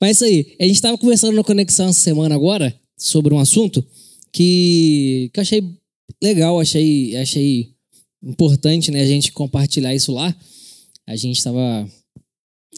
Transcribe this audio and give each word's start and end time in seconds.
Mas 0.00 0.16
isso 0.16 0.24
aí, 0.24 0.56
a 0.60 0.64
gente 0.64 0.76
estava 0.76 0.98
conversando 0.98 1.34
na 1.34 1.44
conexão 1.44 1.88
essa 1.88 2.00
semana 2.00 2.34
agora 2.34 2.74
sobre 2.96 3.34
um 3.34 3.38
assunto 3.38 3.84
que, 4.32 5.30
que 5.32 5.40
eu 5.40 5.42
achei 5.42 5.62
legal, 6.22 6.60
achei, 6.60 7.16
achei 7.16 7.74
importante 8.22 8.90
né, 8.90 9.00
a 9.00 9.06
gente 9.06 9.32
compartilhar 9.32 9.94
isso 9.94 10.12
lá. 10.12 10.34
A 11.06 11.16
gente 11.16 11.38
estava 11.38 11.88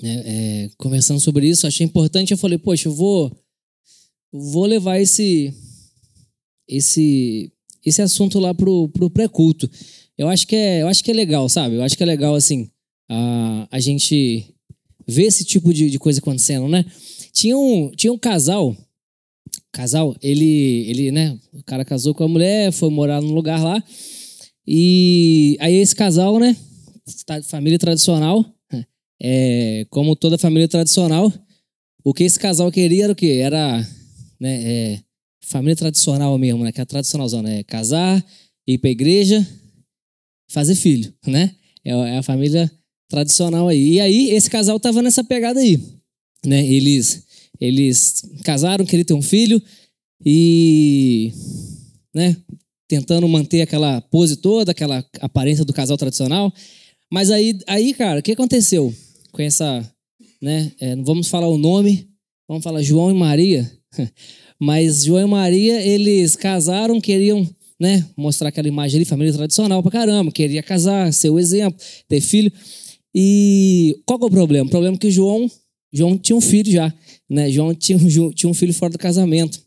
né, 0.03 0.23
é, 0.25 0.71
conversando 0.77 1.21
sobre 1.21 1.49
isso, 1.49 1.67
achei 1.67 1.85
importante. 1.85 2.33
Eu 2.33 2.39
falei, 2.39 2.59
poxa, 2.59 2.89
eu 2.89 2.93
vou, 2.93 3.31
vou 4.33 4.67
levar 4.67 4.99
esse, 4.99 5.53
esse, 6.69 7.53
esse 7.85 8.01
assunto 8.01 8.39
lá 8.39 8.55
pro, 8.55 8.89
pro 8.89 9.11
pré-culto. 9.11 9.69
Eu 10.17 10.29
acho 10.29 10.47
que 10.47 10.57
é, 10.57 10.83
eu 10.83 10.89
acho 10.89 11.03
que 11.03 11.11
é 11.11 11.15
legal, 11.15 11.49
sabe? 11.49 11.77
Eu 11.77 11.83
acho 11.83 11.97
que 11.97 12.03
é 12.03 12.07
legal 12.07 12.35
assim 12.35 12.71
a, 13.11 13.69
a 13.71 13.81
gente 13.81 14.55
ver 15.11 15.25
esse 15.25 15.45
tipo 15.45 15.75
de, 15.75 15.91
de 15.91 15.99
coisa 15.99 16.21
acontecendo, 16.21 16.69
né? 16.69 16.85
Tinha 17.33 17.57
um, 17.57 17.91
tinha 17.91 18.13
um 18.13 18.19
casal, 18.19 18.77
casal, 19.73 20.17
ele, 20.23 20.89
ele, 20.89 21.11
né? 21.11 21.39
O 21.53 21.63
cara 21.63 21.85
casou 21.85 22.15
com 22.15 22.25
a 22.25 22.29
mulher, 22.29 22.73
foi 22.73 22.91
morar 22.91 23.21
num 23.21 23.33
lugar 23.33 23.63
lá. 23.63 23.83
E 24.67 25.57
aí 25.61 25.75
esse 25.75 25.95
casal, 25.95 26.39
né? 26.39 26.57
Família 27.45 27.79
tradicional, 27.79 28.45
é, 29.21 29.87
como 29.91 30.17
toda 30.17 30.39
família 30.39 30.69
tradicional, 30.69 31.33
o 32.05 32.15
que 32.15 32.25
esse 32.25 32.39
casal 32.39 32.71
queria 32.71 33.05
era 33.05 33.13
o 33.13 33.17
quê? 33.17 33.41
Era, 33.43 33.87
né? 34.39 34.63
É, 34.63 35.01
família 35.41 35.77
tradicional 35.77 36.37
mesmo, 36.39 36.65
né? 36.65 36.73
Que 36.73 36.81
é 36.81 36.83
a 36.83 36.87
tradicionalzão, 36.87 37.43
né? 37.43 37.63
Casar, 37.65 38.25
ir 38.67 38.79
pra 38.79 38.91
igreja, 38.91 39.47
fazer 40.49 40.75
filho, 40.75 41.13
né? 41.27 41.55
É, 41.85 41.91
é 41.91 42.19
a 42.19 42.23
família 42.23 42.71
tradicional 43.11 43.69
aí. 43.69 43.95
E 43.95 44.01
aí, 44.01 44.31
esse 44.31 44.49
casal 44.49 44.79
tava 44.81 45.03
nessa 45.03 45.23
pegada 45.23 45.61
aí, 45.61 45.79
né? 46.47 46.65
Eles, 46.65 47.25
eles 47.61 48.23
casaram, 48.45 48.87
queriam 48.87 49.05
ter 49.05 49.15
um 49.15 49.21
filho 49.21 49.61
e, 50.25 51.33
né? 52.15 52.37
Tentando 52.89 53.29
manter 53.29 53.63
aquela 53.63 54.01
pose 54.01 54.37
toda, 54.37 54.71
aquela 54.71 55.05
aparência 55.21 55.65
do 55.65 55.73
casal 55.73 55.99
tradicional. 55.99 56.53
Mas 57.13 57.31
aí, 57.31 57.59
aí 57.67 57.93
cara, 57.93 58.21
o 58.21 58.23
que 58.23 58.33
aconteceu 58.33 58.95
com 59.33 59.43
essa, 59.43 59.85
né? 60.41 60.73
É, 60.81 60.95
não 60.95 61.05
vamos 61.05 61.29
falar 61.29 61.49
o 61.49 61.59
nome, 61.59 62.09
vamos 62.49 62.63
falar 62.63 62.83
João 62.83 63.11
e 63.11 63.15
Maria. 63.15 63.71
Mas 64.59 65.05
João 65.05 65.27
e 65.27 65.31
Maria, 65.31 65.83
eles 65.83 66.37
casaram, 66.37 67.01
queriam 67.01 67.49
né, 67.81 68.07
mostrar 68.15 68.51
aquela 68.51 68.69
imagem 68.69 68.99
ali, 68.99 69.05
família 69.07 69.33
tradicional 69.33 69.83
pra 69.83 69.91
caramba, 69.91 70.31
queria 70.31 70.63
casar, 70.63 71.11
ser 71.15 71.31
o 71.31 71.39
exemplo, 71.39 71.81
ter 72.07 72.21
filho. 72.21 72.53
E 73.15 74.01
qual 74.07 74.19
que 74.19 74.25
é 74.25 74.29
o 74.29 74.31
problema? 74.31 74.67
O 74.67 74.71
problema 74.71 74.97
é 74.97 74.99
que 74.99 75.11
João, 75.11 75.51
João 75.93 76.17
tinha 76.17 76.37
um 76.37 76.41
filho 76.41 76.71
já, 76.71 76.93
né? 77.29 77.51
João 77.51 77.75
tinha, 77.75 77.99
tinha 78.35 78.51
um 78.51 78.55
filho 78.55 78.73
fora 78.73 78.93
do 78.93 78.99
casamento, 78.99 79.61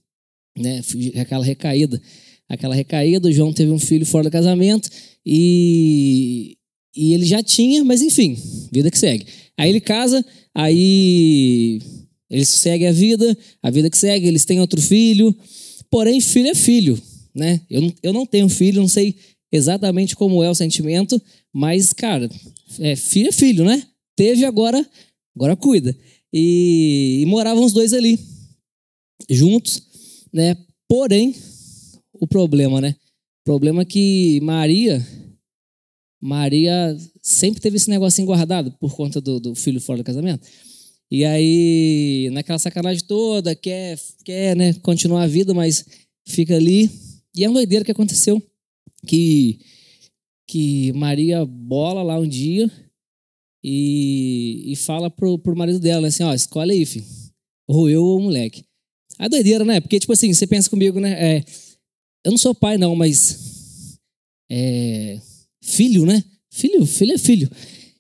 né? 0.58 0.82
Aquela 1.16 1.44
recaída. 1.44 2.02
Aquela 2.48 2.76
recaída, 2.76 3.32
João 3.32 3.54
teve 3.54 3.72
um 3.72 3.80
filho 3.80 4.06
fora 4.06 4.26
do 4.26 4.32
casamento 4.32 4.90
e, 5.26 6.58
e 6.96 7.14
ele 7.14 7.26
já 7.26 7.42
tinha, 7.42 7.84
mas 7.84 8.02
enfim, 8.02 8.38
vida 8.72 8.92
que 8.92 8.98
segue. 8.98 9.26
Aí 9.58 9.70
ele 9.70 9.80
casa, 9.80 10.24
aí 10.54 11.80
eles 12.30 12.50
seguem 12.50 12.88
a 12.88 12.92
vida, 12.92 13.38
a 13.62 13.72
vida 13.72 13.90
que 13.90 13.98
segue, 13.98 14.28
eles 14.28 14.46
têm 14.46 14.60
outro 14.60 14.82
filho, 14.82 15.36
porém, 15.90 16.20
filho 16.20 16.50
é 16.50 16.56
filho, 16.56 17.02
né? 17.34 17.62
Eu 17.70 17.92
eu 18.04 18.14
não 18.14 18.26
tenho 18.26 18.50
filho, 18.50 18.82
não 18.82 18.90
sei 18.90 19.16
exatamente 19.54 20.16
como 20.16 20.44
é 20.44 20.50
o 20.50 20.56
sentimento, 20.56 21.22
mas, 21.54 21.94
cara, 21.94 22.28
é, 22.80 22.96
filho 22.96 23.30
é 23.30 23.32
filho, 23.32 23.64
né? 23.64 23.88
Teve 24.16 24.44
agora, 24.46 24.84
agora 25.36 25.56
cuida. 25.56 25.96
E, 26.34 27.20
e 27.22 27.26
moravam 27.28 27.64
os 27.64 27.72
dois 27.72 27.94
ali, 27.94 28.20
juntos, 29.30 29.80
né? 30.34 30.58
Porém, 30.88 31.36
o 32.14 32.26
problema, 32.26 32.82
né? 32.82 32.96
O 33.42 33.44
problema 33.46 33.84
é 33.84 33.86
que 33.86 34.40
Maria, 34.42 35.06
Maria 36.20 36.98
sempre 37.22 37.62
teve 37.62 37.78
esse 37.78 37.90
negocinho 37.90 38.26
guardado 38.26 38.72
por 38.80 38.96
conta 38.96 39.22
do, 39.22 39.40
do 39.40 39.54
filho 39.54 39.80
fora 39.80 40.00
do 40.00 40.04
casamento. 40.04 40.48
E 41.12 41.24
aí, 41.24 42.30
naquela 42.32 42.58
sacanagem 42.58 43.04
toda, 43.06 43.56
quer, 43.56 44.00
quer 44.26 44.56
né, 44.56 44.74
continuar 44.82 45.24
a 45.24 45.28
vida, 45.28 45.54
mas 45.54 45.86
fica 46.26 46.56
ali. 46.56 46.90
E 47.36 47.44
é 47.44 47.48
uma 47.48 47.60
doideira 47.60 47.86
que 47.86 47.92
aconteceu. 47.92 48.42
Que, 49.06 49.60
que 50.48 50.94
Maria 50.94 51.46
bola 51.46 52.04
lá 52.04 52.20
um 52.20 52.28
dia 52.28 52.72
e, 53.64 54.72
e 54.72 54.76
fala 54.76 55.10
pro, 55.10 55.40
pro 55.40 55.56
marido 55.56 55.80
dela, 55.80 56.02
né, 56.02 56.08
assim, 56.10 56.24
ó, 56.24 56.34
escolhe 56.34 56.72
aí, 56.72 56.86
filho. 56.86 57.06
Ou 57.68 57.90
eu 57.90 58.04
ou 58.04 58.20
o 58.20 58.24
moleque. 58.24 58.66
A 59.18 59.28
doideira, 59.28 59.64
né? 59.64 59.80
Porque, 59.80 60.00
tipo 60.00 60.12
assim, 60.12 60.34
você 60.34 60.46
pensa 60.46 60.70
comigo, 60.70 61.00
né? 61.00 61.38
É, 61.38 61.46
eu 62.26 62.32
não 62.32 62.38
sou 62.38 62.54
pai, 62.54 62.78
não, 62.78 62.96
mas. 62.96 63.98
É, 64.52 65.20
filho, 65.62 66.06
né? 66.06 66.24
Filho, 66.50 66.86
filho 66.86 67.14
é 67.14 67.18
filho. 67.18 67.50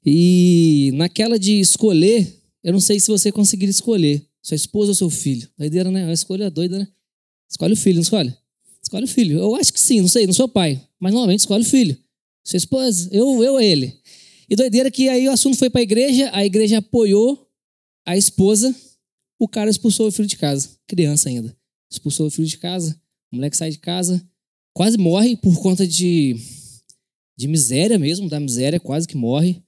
E 0.05 0.91
naquela 0.95 1.39
de 1.39 1.59
escolher, 1.59 2.41
eu 2.63 2.73
não 2.73 2.79
sei 2.79 2.99
se 2.99 3.09
você 3.09 3.31
conseguir 3.31 3.67
escolher 3.67 4.25
sua 4.41 4.55
esposa 4.55 4.91
ou 4.91 4.95
seu 4.95 5.09
filho. 5.09 5.47
Doideira, 5.57 5.89
né? 5.89 6.05
A 6.05 6.13
escolha 6.13 6.45
é 6.45 6.49
doida, 6.49 6.79
né? 6.79 6.87
Escolhe 7.49 7.73
o 7.73 7.77
filho, 7.77 7.95
não 7.95 8.03
escolhe? 8.03 8.33
Escolhe 8.83 9.05
o 9.05 9.07
filho. 9.07 9.39
Eu 9.39 9.55
acho 9.55 9.71
que 9.71 9.79
sim, 9.79 10.01
não 10.01 10.07
sei, 10.07 10.25
não 10.25 10.33
sou 10.33 10.47
pai. 10.47 10.81
Mas 10.99 11.13
normalmente 11.13 11.39
escolhe 11.39 11.63
o 11.63 11.69
filho. 11.69 11.97
Sua 12.43 12.57
esposa, 12.57 13.09
eu, 13.11 13.41
eu 13.43 13.59
ele. 13.59 13.97
E 14.49 14.55
doideira 14.55 14.91
que 14.91 15.07
aí 15.07 15.27
o 15.27 15.31
assunto 15.31 15.57
foi 15.57 15.69
para 15.69 15.79
a 15.79 15.83
igreja, 15.83 16.29
a 16.33 16.45
igreja 16.45 16.79
apoiou 16.79 17.49
a 18.05 18.17
esposa, 18.17 18.75
o 19.39 19.47
cara 19.47 19.69
expulsou 19.69 20.07
o 20.07 20.11
filho 20.11 20.27
de 20.27 20.35
casa, 20.35 20.69
criança 20.85 21.29
ainda. 21.29 21.55
Expulsou 21.89 22.27
o 22.27 22.29
filho 22.29 22.47
de 22.47 22.57
casa, 22.57 22.99
o 23.31 23.35
moleque 23.37 23.55
sai 23.55 23.71
de 23.71 23.79
casa, 23.79 24.21
quase 24.73 24.97
morre 24.97 25.37
por 25.37 25.57
conta 25.61 25.87
de, 25.87 26.35
de 27.37 27.47
miséria 27.47 27.97
mesmo, 27.97 28.27
da 28.27 28.39
miséria, 28.39 28.79
quase 28.79 29.07
que 29.07 29.15
morre. 29.15 29.63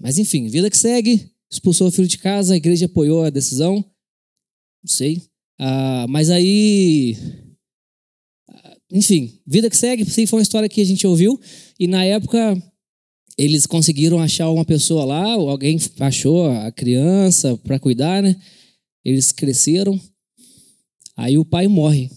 Mas 0.00 0.18
enfim, 0.18 0.48
vida 0.48 0.70
que 0.70 0.78
segue, 0.78 1.30
expulsou 1.50 1.88
o 1.88 1.92
filho 1.92 2.08
de 2.08 2.18
casa, 2.18 2.54
a 2.54 2.56
igreja 2.56 2.86
apoiou 2.86 3.24
a 3.24 3.30
decisão. 3.30 3.76
Não 4.82 4.88
sei. 4.88 5.22
Ah, 5.58 6.06
mas 6.08 6.30
aí. 6.30 7.16
Enfim, 8.90 9.40
vida 9.46 9.68
que 9.68 9.76
segue, 9.76 10.04
sim, 10.04 10.26
foi 10.26 10.38
uma 10.38 10.42
história 10.42 10.68
que 10.68 10.80
a 10.80 10.84
gente 10.84 11.06
ouviu. 11.06 11.40
E 11.78 11.86
na 11.86 12.04
época, 12.04 12.56
eles 13.36 13.66
conseguiram 13.66 14.18
achar 14.18 14.50
uma 14.50 14.64
pessoa 14.64 15.04
lá, 15.04 15.32
alguém 15.32 15.78
achou 16.00 16.50
a 16.50 16.70
criança 16.72 17.56
para 17.58 17.78
cuidar, 17.78 18.22
né? 18.22 18.36
Eles 19.04 19.32
cresceram. 19.32 20.00
Aí 21.16 21.36
o 21.38 21.44
pai 21.44 21.68
morre. 21.68 22.10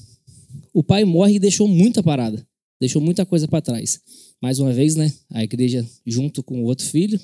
O 0.73 0.83
pai 0.83 1.03
morre 1.05 1.35
e 1.35 1.39
deixou 1.39 1.67
muita 1.67 2.01
parada. 2.03 2.45
Deixou 2.79 3.01
muita 3.01 3.25
coisa 3.25 3.47
para 3.47 3.61
trás. 3.61 3.99
Mais 4.41 4.59
uma 4.59 4.71
vez, 4.71 4.95
né? 4.95 5.11
A 5.29 5.43
igreja 5.43 5.85
junto 6.05 6.41
com 6.41 6.61
o 6.61 6.65
outro 6.65 6.85
filho, 6.85 7.19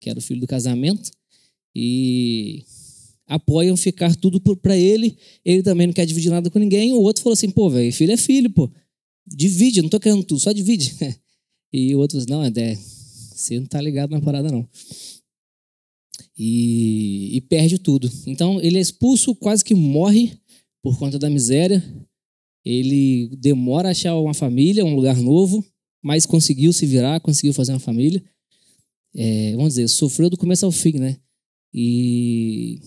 que 0.00 0.08
era 0.08 0.18
o 0.18 0.22
filho 0.22 0.40
do 0.40 0.46
casamento, 0.46 1.10
e 1.74 2.64
apoiam 3.26 3.76
ficar 3.76 4.14
tudo 4.14 4.40
para 4.40 4.76
ele. 4.76 5.16
Ele 5.44 5.62
também 5.62 5.86
não 5.86 5.94
quer 5.94 6.06
dividir 6.06 6.30
nada 6.30 6.50
com 6.50 6.58
ninguém. 6.58 6.92
O 6.92 7.00
outro 7.00 7.22
falou 7.22 7.34
assim: 7.34 7.50
pô, 7.50 7.68
velho, 7.68 7.92
filho 7.92 8.12
é 8.12 8.16
filho, 8.16 8.50
pô. 8.50 8.70
Divide, 9.30 9.82
não 9.82 9.88
tô 9.88 10.00
querendo 10.00 10.24
tudo, 10.24 10.40
só 10.40 10.52
divide. 10.52 10.94
E 11.72 11.94
o 11.94 12.00
outro 12.00 12.20
falou: 12.20 12.42
não, 12.42 12.44
é, 12.44 12.74
você 12.74 13.60
não 13.60 13.66
tá 13.66 13.80
ligado 13.80 14.10
na 14.10 14.20
parada, 14.20 14.50
não. 14.50 14.68
E, 16.36 17.36
e 17.36 17.40
perde 17.42 17.78
tudo. 17.78 18.10
Então 18.26 18.60
ele 18.60 18.76
é 18.76 18.80
expulso, 18.80 19.36
quase 19.36 19.64
que 19.64 19.72
morre 19.72 20.36
por 20.82 20.98
conta 20.98 21.16
da 21.16 21.30
miséria. 21.30 21.80
Ele 22.64 23.28
demora 23.36 23.88
a 23.88 23.90
achar 23.92 24.18
uma 24.18 24.34
família, 24.34 24.84
um 24.84 24.96
lugar 24.96 25.16
novo, 25.16 25.64
mas 26.02 26.26
conseguiu 26.26 26.72
se 26.72 26.84
virar, 26.86 27.20
conseguiu 27.20 27.54
fazer 27.54 27.72
uma 27.72 27.78
família. 27.78 28.20
É, 29.14 29.52
vamos 29.54 29.74
dizer, 29.74 29.88
sofreu 29.88 30.28
do 30.28 30.36
começo 30.36 30.66
ao 30.66 30.72
fim, 30.72 30.98
né? 30.98 31.18
E 31.72 32.80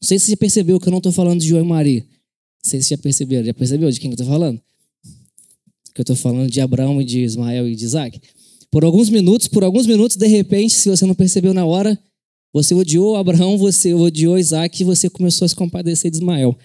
não 0.00 0.06
sei 0.06 0.18
se 0.18 0.26
você 0.26 0.36
percebeu 0.36 0.78
que 0.78 0.86
eu 0.86 0.90
não 0.90 0.98
estou 0.98 1.12
falando 1.12 1.40
de 1.40 1.48
João 1.48 1.64
e 1.64 1.66
Maria. 1.66 2.00
Não 2.02 2.70
sei 2.70 2.80
se 2.80 2.88
você 2.88 2.94
já 2.94 2.98
percebeu. 3.02 3.44
Já 3.44 3.52
percebeu 3.52 3.90
de 3.90 3.98
quem 3.98 4.10
eu 4.10 4.14
estou 4.14 4.26
falando? 4.26 4.60
Que 5.94 6.00
eu 6.00 6.02
estou 6.02 6.16
falando 6.16 6.50
de 6.50 6.60
Abraão 6.60 7.00
e 7.00 7.04
de 7.04 7.20
Ismael 7.20 7.68
e 7.68 7.76
de 7.76 7.84
Isaac. 7.84 8.20
Por 8.70 8.84
alguns 8.84 9.08
minutos, 9.08 9.46
por 9.46 9.62
alguns 9.62 9.86
minutos, 9.86 10.16
de 10.16 10.26
repente, 10.26 10.74
se 10.74 10.90
você 10.90 11.06
não 11.06 11.14
percebeu 11.14 11.54
na 11.54 11.64
hora, 11.64 11.96
você 12.52 12.74
odiou 12.74 13.16
Abraão, 13.16 13.56
você 13.56 13.94
odiou 13.94 14.38
Isaac 14.38 14.80
e 14.80 14.84
você 14.84 15.08
começou 15.08 15.46
a 15.46 15.48
se 15.48 15.54
compadecer 15.56 16.10
de 16.10 16.16
Ismael. 16.16 16.56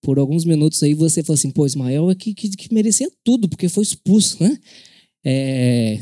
Por 0.00 0.18
alguns 0.18 0.44
minutos 0.44 0.82
aí 0.82 0.94
você 0.94 1.22
falou 1.22 1.34
assim, 1.34 1.50
pô, 1.50 1.64
Ismael 1.64 2.10
é 2.10 2.14
que, 2.14 2.34
que, 2.34 2.48
que 2.50 2.74
merecia 2.74 3.08
tudo, 3.24 3.48
porque 3.48 3.68
foi 3.68 3.84
expulso, 3.84 4.42
né? 4.42 4.58
É, 5.24 6.00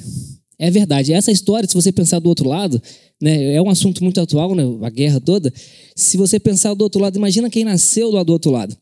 é 0.59 0.71
verdade. 0.71 1.13
Essa 1.13 1.31
história, 1.31 1.69
se 1.69 1.75
você 1.75 1.93
pensar 1.93 2.19
do 2.19 2.29
outro 2.29 2.49
lado, 2.49 2.81
né, 3.21 3.55
é 3.55 3.63
um 3.63 3.69
assunto 3.69 4.03
muito 4.03 4.21
atual, 4.21 4.55
né, 4.55 4.63
a 4.83 4.91
guerra 4.91 5.21
toda. 5.21 5.53
Se 5.95 6.17
você 6.17 6.41
pensar 6.41 6.73
do 6.75 6.83
outro 6.83 7.01
lado, 7.01 7.17
imagina 7.17 7.51
quem 7.51 7.65
nasceu 7.65 8.11
lá 8.11 8.23
do 8.23 8.33
outro 8.33 8.51
lado. 8.51 8.77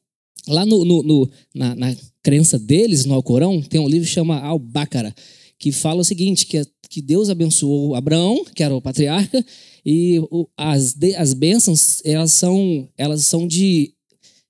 Lá 0.46 0.64
no, 0.64 0.84
no, 0.84 1.02
no 1.02 1.30
na, 1.54 1.74
na, 1.74 1.96
crença 2.22 2.58
deles, 2.58 3.04
no 3.04 3.14
Alcorão, 3.14 3.62
tem 3.62 3.80
um 3.80 3.88
livro 3.88 4.06
que 4.06 4.14
chama 4.14 4.38
Al-Baqarah, 4.40 5.14
que 5.58 5.72
fala 5.72 6.00
o 6.00 6.04
seguinte, 6.04 6.46
que, 6.46 6.62
que 6.90 7.00
Deus 7.00 7.30
abençoou 7.30 7.94
Abraão, 7.94 8.44
que 8.54 8.62
era 8.62 8.74
o 8.74 8.82
patriarca, 8.82 9.44
E 9.90 10.18
o, 10.30 10.46
as, 10.54 10.92
de, 10.92 11.14
as 11.14 11.32
bênçãos, 11.32 12.02
elas 12.04 12.34
são, 12.34 12.86
elas 12.94 13.24
são 13.24 13.48
de 13.48 13.94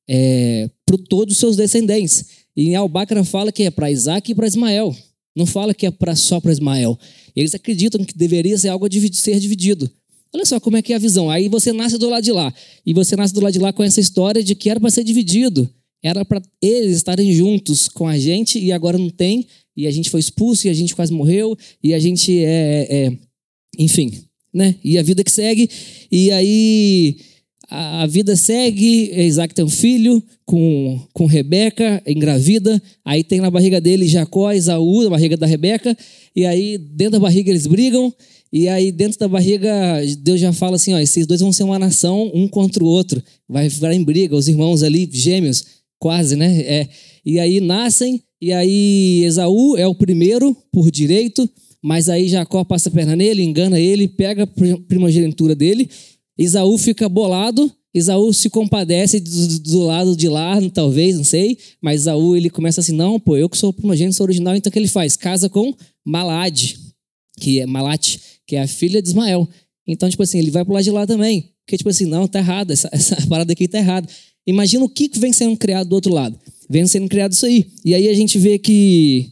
é, 0.08 0.69
para 0.85 0.99
todos 1.08 1.35
os 1.35 1.38
seus 1.38 1.56
descendentes. 1.56 2.25
E 2.56 2.70
em 2.70 2.75
Albacra 2.75 3.23
fala 3.23 3.52
que 3.52 3.62
é 3.62 3.70
para 3.70 3.88
Isaac 3.88 4.32
e 4.32 4.35
para 4.35 4.49
Ismael. 4.49 4.96
Não 5.37 5.46
fala 5.46 5.73
que 5.73 5.87
é 5.87 5.93
pra, 5.93 6.17
só 6.17 6.40
para 6.40 6.50
Ismael. 6.50 6.99
Eles 7.37 7.55
acreditam 7.55 8.05
que 8.05 8.19
deveria 8.19 8.58
ser 8.58 8.69
algo 8.70 8.85
a 8.85 8.88
ser 9.12 9.38
dividido. 9.38 9.88
Olha 10.35 10.44
só 10.44 10.58
como 10.58 10.76
é 10.76 10.82
que 10.82 10.93
é 10.93 10.96
a 10.96 10.99
visão. 10.99 11.31
Aí 11.31 11.49
você 11.49 11.73
nasce 11.73 11.96
do 11.96 12.08
lado 12.08 12.25
de 12.25 12.32
lá. 12.32 12.52
E 12.85 12.93
você 12.93 13.14
nasce 13.14 13.32
do 13.32 13.40
lado 13.40 13.52
de 13.52 13.61
lá 13.61 13.73
com 13.73 13.85
essa 13.85 14.00
história 14.00 14.43
de 14.43 14.56
que 14.56 14.69
era 14.69 14.81
para 14.81 14.90
ser 14.90 15.05
dividido. 15.05 15.70
Era 16.03 16.25
para 16.25 16.41
eles 16.62 16.97
estarem 16.97 17.33
juntos 17.33 17.89
com 17.89 18.06
a 18.06 18.19
gente 18.19 18.59
e 18.59 18.73
agora 18.73 18.97
não 18.97 19.11
tem. 19.11 19.47
E 19.77 19.87
a 19.87 19.91
gente 19.91 20.11
foi 20.11 20.21
expulso 20.21 20.67
e 20.67 20.71
a 20.71 20.75
gente 20.75 20.95
quase 20.95 21.12
morreu. 21.12 21.56
E 21.83 21.95
a 21.95 21.99
gente 21.99 22.39
é. 22.39 22.87
é 22.91 23.12
enfim, 23.79 24.12
né? 24.53 24.75
E 24.83 24.99
a 24.99 25.03
vida 25.03 25.23
que 25.23 25.31
segue. 25.31 25.69
E 26.11 26.31
aí 26.31 27.17
a, 27.71 28.06
vida 28.06 28.35
segue, 28.35 29.12
Isaac 29.15 29.55
tem 29.55 29.65
um 29.65 29.69
filho 29.69 30.23
com, 30.47 30.99
com 31.12 31.27
Rebeca, 31.27 32.03
engravida, 32.06 32.83
aí 33.05 33.23
tem 33.23 33.41
na 33.41 33.50
barriga 33.50 33.79
dele 33.79 34.09
Jacó, 34.09 34.50
Isaú, 34.53 35.05
na 35.05 35.11
barriga 35.11 35.37
da 35.37 35.47
Rebeca, 35.47 35.97
e 36.35 36.47
aí 36.47 36.79
dentro 36.79 37.12
da 37.12 37.21
barriga 37.21 37.50
eles 37.50 37.67
brigam, 37.67 38.12
e 38.50 38.69
aí 38.69 38.91
dentro 38.91 39.19
da 39.19 39.29
barriga 39.29 39.71
Deus 40.21 40.41
já 40.41 40.50
fala 40.50 40.77
assim, 40.77 40.95
ó, 40.95 40.99
esses 40.99 41.27
dois 41.27 41.41
vão 41.41 41.53
ser 41.53 41.65
uma 41.65 41.79
nação, 41.79 42.31
um 42.35 42.49
contra 42.49 42.83
o 42.83 42.87
outro, 42.87 43.23
vai 43.47 43.69
ficar 43.69 43.93
em 43.93 44.03
briga, 44.03 44.35
os 44.35 44.49
irmãos 44.49 44.83
ali, 44.83 45.06
gêmeos, 45.12 45.62
quase, 45.99 46.37
né? 46.37 46.61
É. 46.61 46.89
E 47.25 47.39
aí 47.39 47.61
nascem, 47.61 48.23
e 48.41 48.53
aí 48.53 49.23
Esaú 49.25 49.77
é 49.77 49.87
o 49.87 49.95
primeiro 49.95 50.56
por 50.73 50.91
direito, 50.91 51.49
mas 51.83 52.09
aí 52.09 52.29
Jacó 52.29 52.65
passa 52.65 52.89
a 52.89 52.93
perna 52.93 53.17
nele, 53.17 53.43
engana 53.43 53.79
ele, 53.79 54.09
pega 54.09 54.45
a 54.45 54.47
primogenitura 54.89 55.55
dele, 55.55 55.89
Isaú 56.39 56.79
fica 56.79 57.09
bolado, 57.09 57.71
Isaú 57.93 58.33
se 58.33 58.49
compadece 58.49 59.19
do, 59.21 59.61
do, 59.61 59.81
lado 59.81 60.17
de 60.17 60.29
lá, 60.29 60.56
talvez, 60.71 61.17
não 61.17 61.25
sei, 61.25 61.59
mas 61.81 62.03
Isaú 62.03 62.37
ele 62.37 62.50
começa 62.50 62.81
assim, 62.81 62.93
não, 62.93 63.19
pô, 63.19 63.37
eu 63.37 63.49
que 63.49 63.59
sou 63.59 63.71
o 63.71 63.73
primogênito, 63.73 64.17
sou 64.17 64.25
original, 64.25 64.55
então 64.55 64.71
o 64.71 64.73
que 64.73 64.79
ele 64.79 64.89
faz? 64.89 65.17
Casa 65.17 65.49
com 65.49 65.75
Malade, 66.05 66.79
que 67.41 67.61
é 67.61 67.67
Malate, 67.67 68.21
que 68.47 68.56
é 68.56 68.62
a 68.62 68.69
filha 68.69 69.03
de 69.03 69.09
Ismael. 69.09 69.49
Então, 69.87 70.09
tipo 70.09 70.23
assim, 70.23 70.39
ele 70.39 70.50
vai 70.50 70.65
pro 70.65 70.75
lado 70.75 70.85
de 70.85 70.91
lá 70.91 71.06
também, 71.06 71.50
porque 71.69 71.76
tipo 71.76 71.91
assim, 71.91 72.06
não, 72.06 72.26
tá 72.26 72.38
errado, 72.38 72.70
essa, 72.70 72.88
essa 72.91 73.15
parada 73.29 73.53
aqui 73.53 73.69
tá 73.69 73.76
errada. 73.76 74.09
Imagina 74.47 74.82
o 74.82 74.88
que 74.88 75.11
vem 75.19 75.35
sendo 75.35 75.55
criado 75.55 75.87
do 75.87 75.94
outro 75.94 76.11
lado. 76.11 76.35
Vem 76.70 76.87
sendo 76.87 77.06
criado 77.09 77.32
isso 77.32 77.44
aí. 77.44 77.67
E 77.85 77.94
aí 77.94 78.09
a 78.09 78.15
gente 78.15 78.38
vê 78.38 78.59
que 78.59 79.31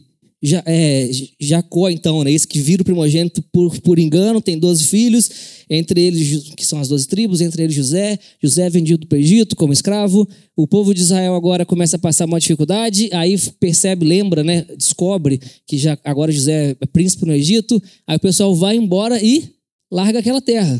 é, 0.67 1.09
Jacó, 1.39 1.89
então, 1.89 2.23
né, 2.23 2.31
esse 2.31 2.47
que 2.47 2.59
vira 2.59 2.83
o 2.83 2.85
primogênito 2.85 3.41
por, 3.51 3.81
por 3.81 3.97
engano, 3.97 4.39
tem 4.39 4.59
12 4.59 4.83
filhos, 4.83 5.31
entre 5.67 5.99
eles, 5.99 6.51
que 6.55 6.63
são 6.63 6.79
as 6.79 6.87
12 6.87 7.07
tribos, 7.07 7.41
entre 7.41 7.63
eles 7.63 7.75
José. 7.75 8.19
José 8.39 8.67
é 8.67 8.69
vendido 8.69 9.07
para 9.07 9.15
o 9.15 9.19
Egito 9.19 9.55
como 9.55 9.73
escravo. 9.73 10.29
O 10.55 10.67
povo 10.67 10.93
de 10.93 11.01
Israel 11.01 11.33
agora 11.33 11.65
começa 11.65 11.95
a 11.95 11.99
passar 11.99 12.25
uma 12.25 12.39
dificuldade, 12.39 13.09
aí 13.13 13.35
percebe, 13.59 14.05
lembra, 14.05 14.43
né, 14.43 14.63
descobre 14.77 15.41
que 15.65 15.75
já 15.75 15.97
agora 16.03 16.31
José 16.31 16.77
é 16.79 16.85
príncipe 16.85 17.25
no 17.25 17.33
Egito. 17.33 17.81
Aí 18.05 18.17
o 18.17 18.19
pessoal 18.19 18.53
vai 18.53 18.75
embora 18.75 19.19
e 19.23 19.49
larga 19.91 20.19
aquela 20.19 20.39
terra. 20.39 20.79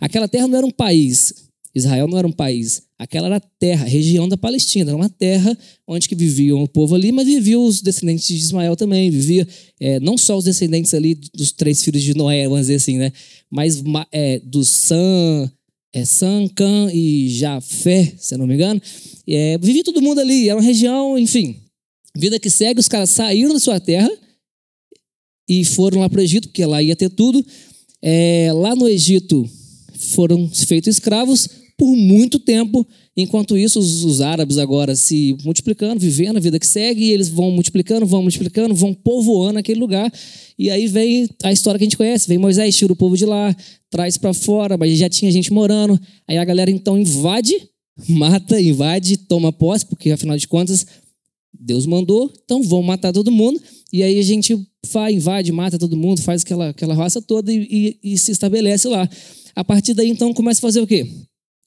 Aquela 0.00 0.28
terra 0.28 0.46
não 0.46 0.58
era 0.58 0.66
um 0.66 0.70
país, 0.70 1.32
Israel 1.74 2.08
não 2.08 2.16
era 2.16 2.26
um 2.26 2.32
país, 2.32 2.82
aquela 2.98 3.26
era 3.26 3.40
terra, 3.40 3.84
região 3.84 4.28
da 4.28 4.36
Palestina, 4.36 4.90
era 4.90 4.96
uma 4.96 5.08
terra 5.10 5.56
onde 5.86 6.08
que 6.08 6.14
viviam 6.14 6.62
o 6.62 6.68
povo 6.68 6.94
ali, 6.94 7.12
mas 7.12 7.26
viviam 7.26 7.64
os 7.64 7.82
descendentes 7.82 8.26
de 8.26 8.34
Ismael 8.34 8.74
também, 8.76 9.10
vivia 9.10 9.46
é, 9.78 10.00
não 10.00 10.16
só 10.16 10.36
os 10.38 10.44
descendentes 10.44 10.94
ali 10.94 11.14
dos 11.34 11.52
três 11.52 11.82
filhos 11.82 12.02
de 12.02 12.14
Noé, 12.14 12.44
vamos 12.44 12.62
dizer 12.62 12.76
assim, 12.76 12.96
né? 12.96 13.12
Mas 13.50 13.82
é, 14.10 14.38
do 14.40 14.64
Sam, 14.64 15.50
é, 15.92 16.04
Sam, 16.04 16.48
Cã 16.54 16.90
e 16.92 17.28
Jafé, 17.28 18.14
se 18.18 18.34
eu 18.34 18.38
não 18.38 18.46
me 18.46 18.54
engano, 18.54 18.80
é, 19.28 19.58
vivia 19.58 19.84
todo 19.84 20.00
mundo 20.00 20.20
ali, 20.20 20.48
era 20.48 20.58
uma 20.58 20.64
região, 20.64 21.18
enfim, 21.18 21.56
vida 22.16 22.40
que 22.40 22.48
segue, 22.48 22.80
os 22.80 22.88
caras 22.88 23.10
saíram 23.10 23.52
da 23.52 23.60
sua 23.60 23.78
terra 23.78 24.10
e 25.48 25.64
foram 25.64 26.00
lá 26.00 26.08
para 26.08 26.20
o 26.20 26.22
Egito, 26.22 26.48
porque 26.48 26.64
lá 26.64 26.82
ia 26.82 26.96
ter 26.96 27.10
tudo. 27.10 27.44
É, 28.02 28.50
lá 28.52 28.74
no 28.74 28.88
Egito 28.88 29.48
foram 30.12 30.48
feitos 30.48 30.88
escravos, 30.88 31.48
por 31.76 31.94
muito 31.94 32.38
tempo. 32.38 32.86
Enquanto 33.16 33.56
isso, 33.56 33.78
os, 33.78 34.04
os, 34.04 34.20
árabes 34.20 34.58
agora 34.58 34.96
se 34.96 35.36
multiplicando, 35.44 36.00
vivendo 36.00 36.36
a 36.36 36.40
vida 36.40 36.58
que 36.58 36.66
segue, 36.66 37.04
e 37.04 37.12
eles 37.12 37.28
vão 37.28 37.50
multiplicando, 37.50 38.06
vão 38.06 38.22
multiplicando, 38.22 38.74
vão 38.74 38.92
povoando 38.94 39.58
aquele 39.58 39.80
lugar. 39.80 40.12
E 40.58 40.70
aí 40.70 40.86
vem 40.86 41.28
a 41.42 41.52
história 41.52 41.78
que 41.78 41.84
a 41.84 41.86
gente 41.86 41.96
conhece: 41.96 42.28
vem 42.28 42.38
Moisés, 42.38 42.76
tira 42.76 42.92
o 42.92 42.96
povo 42.96 43.16
de 43.16 43.26
lá, 43.26 43.54
traz 43.90 44.16
para 44.16 44.34
fora, 44.34 44.76
mas 44.76 44.96
já 44.98 45.08
tinha 45.08 45.30
gente 45.30 45.52
morando. 45.52 46.00
Aí 46.26 46.38
a 46.38 46.44
galera 46.44 46.70
então 46.70 46.98
invade, 46.98 47.54
mata, 48.08 48.60
invade, 48.60 49.16
toma 49.16 49.52
posse, 49.52 49.86
porque 49.86 50.10
afinal 50.10 50.36
de 50.36 50.48
contas 50.48 50.86
Deus 51.58 51.86
mandou, 51.86 52.32
então 52.44 52.62
vão 52.62 52.82
matar 52.82 53.12
todo 53.12 53.30
mundo. 53.32 53.60
E 53.92 54.02
aí 54.02 54.18
a 54.18 54.22
gente 54.22 54.58
vai, 54.92 55.14
invade, 55.14 55.50
mata 55.52 55.78
todo 55.78 55.96
mundo, 55.96 56.20
faz 56.20 56.42
aquela, 56.42 56.68
aquela 56.68 56.94
raça 56.94 57.22
toda 57.22 57.52
e, 57.52 57.96
e, 58.02 58.12
e 58.12 58.18
se 58.18 58.30
estabelece 58.30 58.88
lá. 58.88 59.08
A 59.56 59.64
partir 59.64 59.94
daí, 59.94 60.08
então, 60.08 60.32
começa 60.32 60.60
a 60.60 60.62
fazer 60.68 60.80
o 60.80 60.86
quê? 60.86 61.08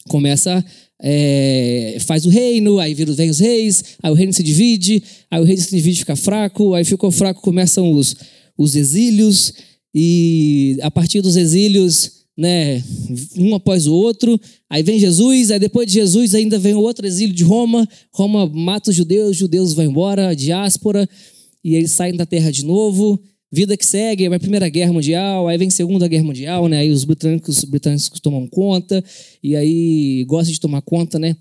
começa 0.07 0.63
é, 1.01 1.97
faz 2.01 2.25
o 2.25 2.29
reino, 2.29 2.79
aí 2.79 2.93
vem 2.93 3.29
os 3.29 3.39
reis, 3.39 3.83
aí 4.01 4.11
o 4.11 4.15
reino 4.15 4.33
se 4.33 4.43
divide, 4.43 5.01
aí 5.29 5.41
o 5.41 5.43
reino 5.43 5.61
se 5.61 5.75
divide 5.75 5.99
fica 5.99 6.15
fraco, 6.15 6.73
aí 6.73 6.83
ficou 6.83 7.11
fraco, 7.11 7.41
começam 7.41 7.91
os, 7.91 8.15
os 8.57 8.75
exílios, 8.75 9.53
e 9.93 10.77
a 10.81 10.91
partir 10.91 11.21
dos 11.21 11.35
exílios, 11.35 12.19
né, 12.37 12.83
um 13.37 13.55
após 13.55 13.87
o 13.87 13.93
outro, 13.93 14.39
aí 14.69 14.83
vem 14.83 14.99
Jesus, 14.99 15.51
aí 15.51 15.59
depois 15.59 15.87
de 15.87 15.93
Jesus 15.93 16.33
ainda 16.33 16.57
vem 16.57 16.73
outro 16.73 17.05
exílio 17.05 17.33
de 17.33 17.43
Roma, 17.43 17.87
Roma 18.13 18.45
mata 18.47 18.89
os 18.89 18.95
judeus, 18.95 19.31
os 19.31 19.37
judeus 19.37 19.73
vão 19.73 19.85
embora, 19.85 20.29
a 20.29 20.33
diáspora, 20.33 21.07
e 21.63 21.75
eles 21.75 21.91
saem 21.91 22.15
da 22.15 22.25
terra 22.25 22.51
de 22.51 22.65
novo, 22.65 23.21
Vida 23.51 23.75
que 23.75 23.85
segue, 23.85 24.29
vai 24.29 24.37
Primeira 24.37 24.69
Guerra 24.69 24.93
Mundial, 24.93 25.47
aí 25.47 25.57
vem 25.57 25.69
Segunda 25.69 26.07
Guerra 26.07 26.23
Mundial, 26.23 26.67
né? 26.67 26.79
Aí 26.79 26.91
os 26.91 27.03
britânicos, 27.03 27.57
os 27.57 27.63
britânicos 27.63 28.19
tomam 28.19 28.47
conta, 28.47 29.03
e 29.41 29.55
aí 29.55 30.23
gosta 30.25 30.51
de 30.51 30.59
tomar 30.59 30.81
conta, 30.83 31.17
né? 31.17 31.35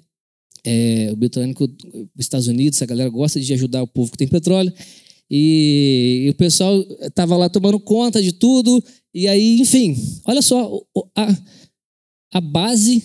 É, 0.65 1.11
o 1.13 1.17
britânico, 1.17 1.65
os 1.65 2.09
Estados 2.19 2.47
Unidos, 2.47 2.81
a 2.81 2.87
galera 2.87 3.11
gosta 3.11 3.39
de 3.39 3.53
ajudar 3.53 3.83
o 3.83 3.87
povo 3.87 4.11
que 4.11 4.19
tem 4.19 4.27
petróleo. 4.27 4.73
E, 5.31 6.25
e 6.27 6.31
o 6.31 6.35
pessoal 6.35 6.83
estava 7.03 7.37
lá 7.37 7.49
tomando 7.49 7.79
conta 7.79 8.23
de 8.23 8.33
tudo. 8.33 8.83
E 9.15 9.29
aí, 9.29 9.61
enfim, 9.61 9.95
olha 10.25 10.41
só 10.41 10.83
a, 11.15 11.39
a 12.33 12.41
base 12.41 13.03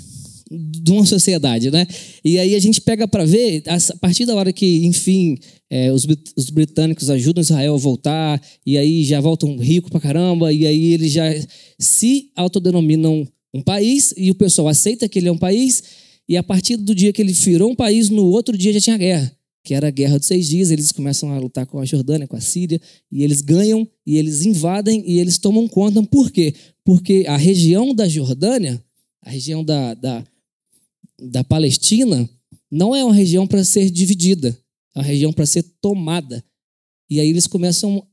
de 0.49 0.91
uma 0.91 1.05
sociedade, 1.05 1.71
né? 1.71 1.87
E 2.23 2.37
aí 2.37 2.55
a 2.55 2.59
gente 2.59 2.79
pega 2.79 3.07
para 3.07 3.25
ver, 3.25 3.63
a 3.67 3.97
partir 3.97 4.25
da 4.25 4.35
hora 4.35 4.53
que, 4.53 4.85
enfim, 4.85 5.37
é, 5.75 5.91
os, 5.91 6.05
os, 6.37 6.51
britânicos 6.51 7.09
ajudam 7.09 7.41
Israel 7.41 7.73
a 7.73 7.77
voltar, 7.77 8.39
e 8.63 8.77
aí 8.77 9.03
já 9.03 9.19
voltam 9.19 9.57
rico 9.57 9.89
pra 9.89 9.99
caramba, 9.99 10.53
e 10.53 10.67
aí 10.67 10.93
eles 10.93 11.11
já 11.11 11.23
se 11.79 12.29
autodenominam 12.35 13.27
um 13.51 13.59
país, 13.59 14.13
e 14.15 14.29
o 14.29 14.35
pessoal 14.35 14.67
aceita 14.67 15.09
que 15.09 15.17
ele 15.17 15.29
é 15.29 15.31
um 15.31 15.37
país, 15.37 15.81
e 16.29 16.37
a 16.37 16.43
partir 16.43 16.77
do 16.77 16.93
dia 16.93 17.11
que 17.11 17.19
ele 17.23 17.33
virou 17.33 17.71
um 17.71 17.75
país, 17.75 18.11
no 18.11 18.23
outro 18.27 18.55
dia 18.55 18.71
já 18.73 18.81
tinha 18.81 18.97
guerra, 18.99 19.35
que 19.63 19.73
era 19.73 19.87
a 19.87 19.89
guerra 19.89 20.19
dos 20.19 20.27
seis 20.27 20.47
dias, 20.47 20.69
eles 20.69 20.91
começam 20.91 21.31
a 21.31 21.39
lutar 21.39 21.65
com 21.65 21.79
a 21.79 21.85
Jordânia, 21.85 22.27
com 22.27 22.35
a 22.35 22.41
Síria, 22.41 22.79
e 23.11 23.23
eles 23.23 23.41
ganham, 23.41 23.87
e 24.05 24.17
eles 24.17 24.45
invadem, 24.45 25.03
e 25.07 25.17
eles 25.17 25.39
tomam 25.39 25.67
conta. 25.67 26.03
Por 26.03 26.29
quê? 26.29 26.53
Porque 26.85 27.25
a 27.27 27.35
região 27.35 27.95
da 27.95 28.07
Jordânia, 28.07 28.79
a 29.23 29.31
região 29.31 29.63
da, 29.63 29.95
da, 29.95 30.23
da 31.19 31.43
Palestina, 31.43 32.29
não 32.71 32.95
é 32.95 33.03
uma 33.03 33.15
região 33.15 33.47
para 33.47 33.63
ser 33.63 33.89
dividida 33.89 34.55
a 34.95 35.01
região 35.01 35.33
para 35.33 35.45
ser 35.45 35.63
tomada. 35.81 36.43
E 37.09 37.19
aí 37.19 37.29
eles 37.29 37.47
começam, 37.47 38.05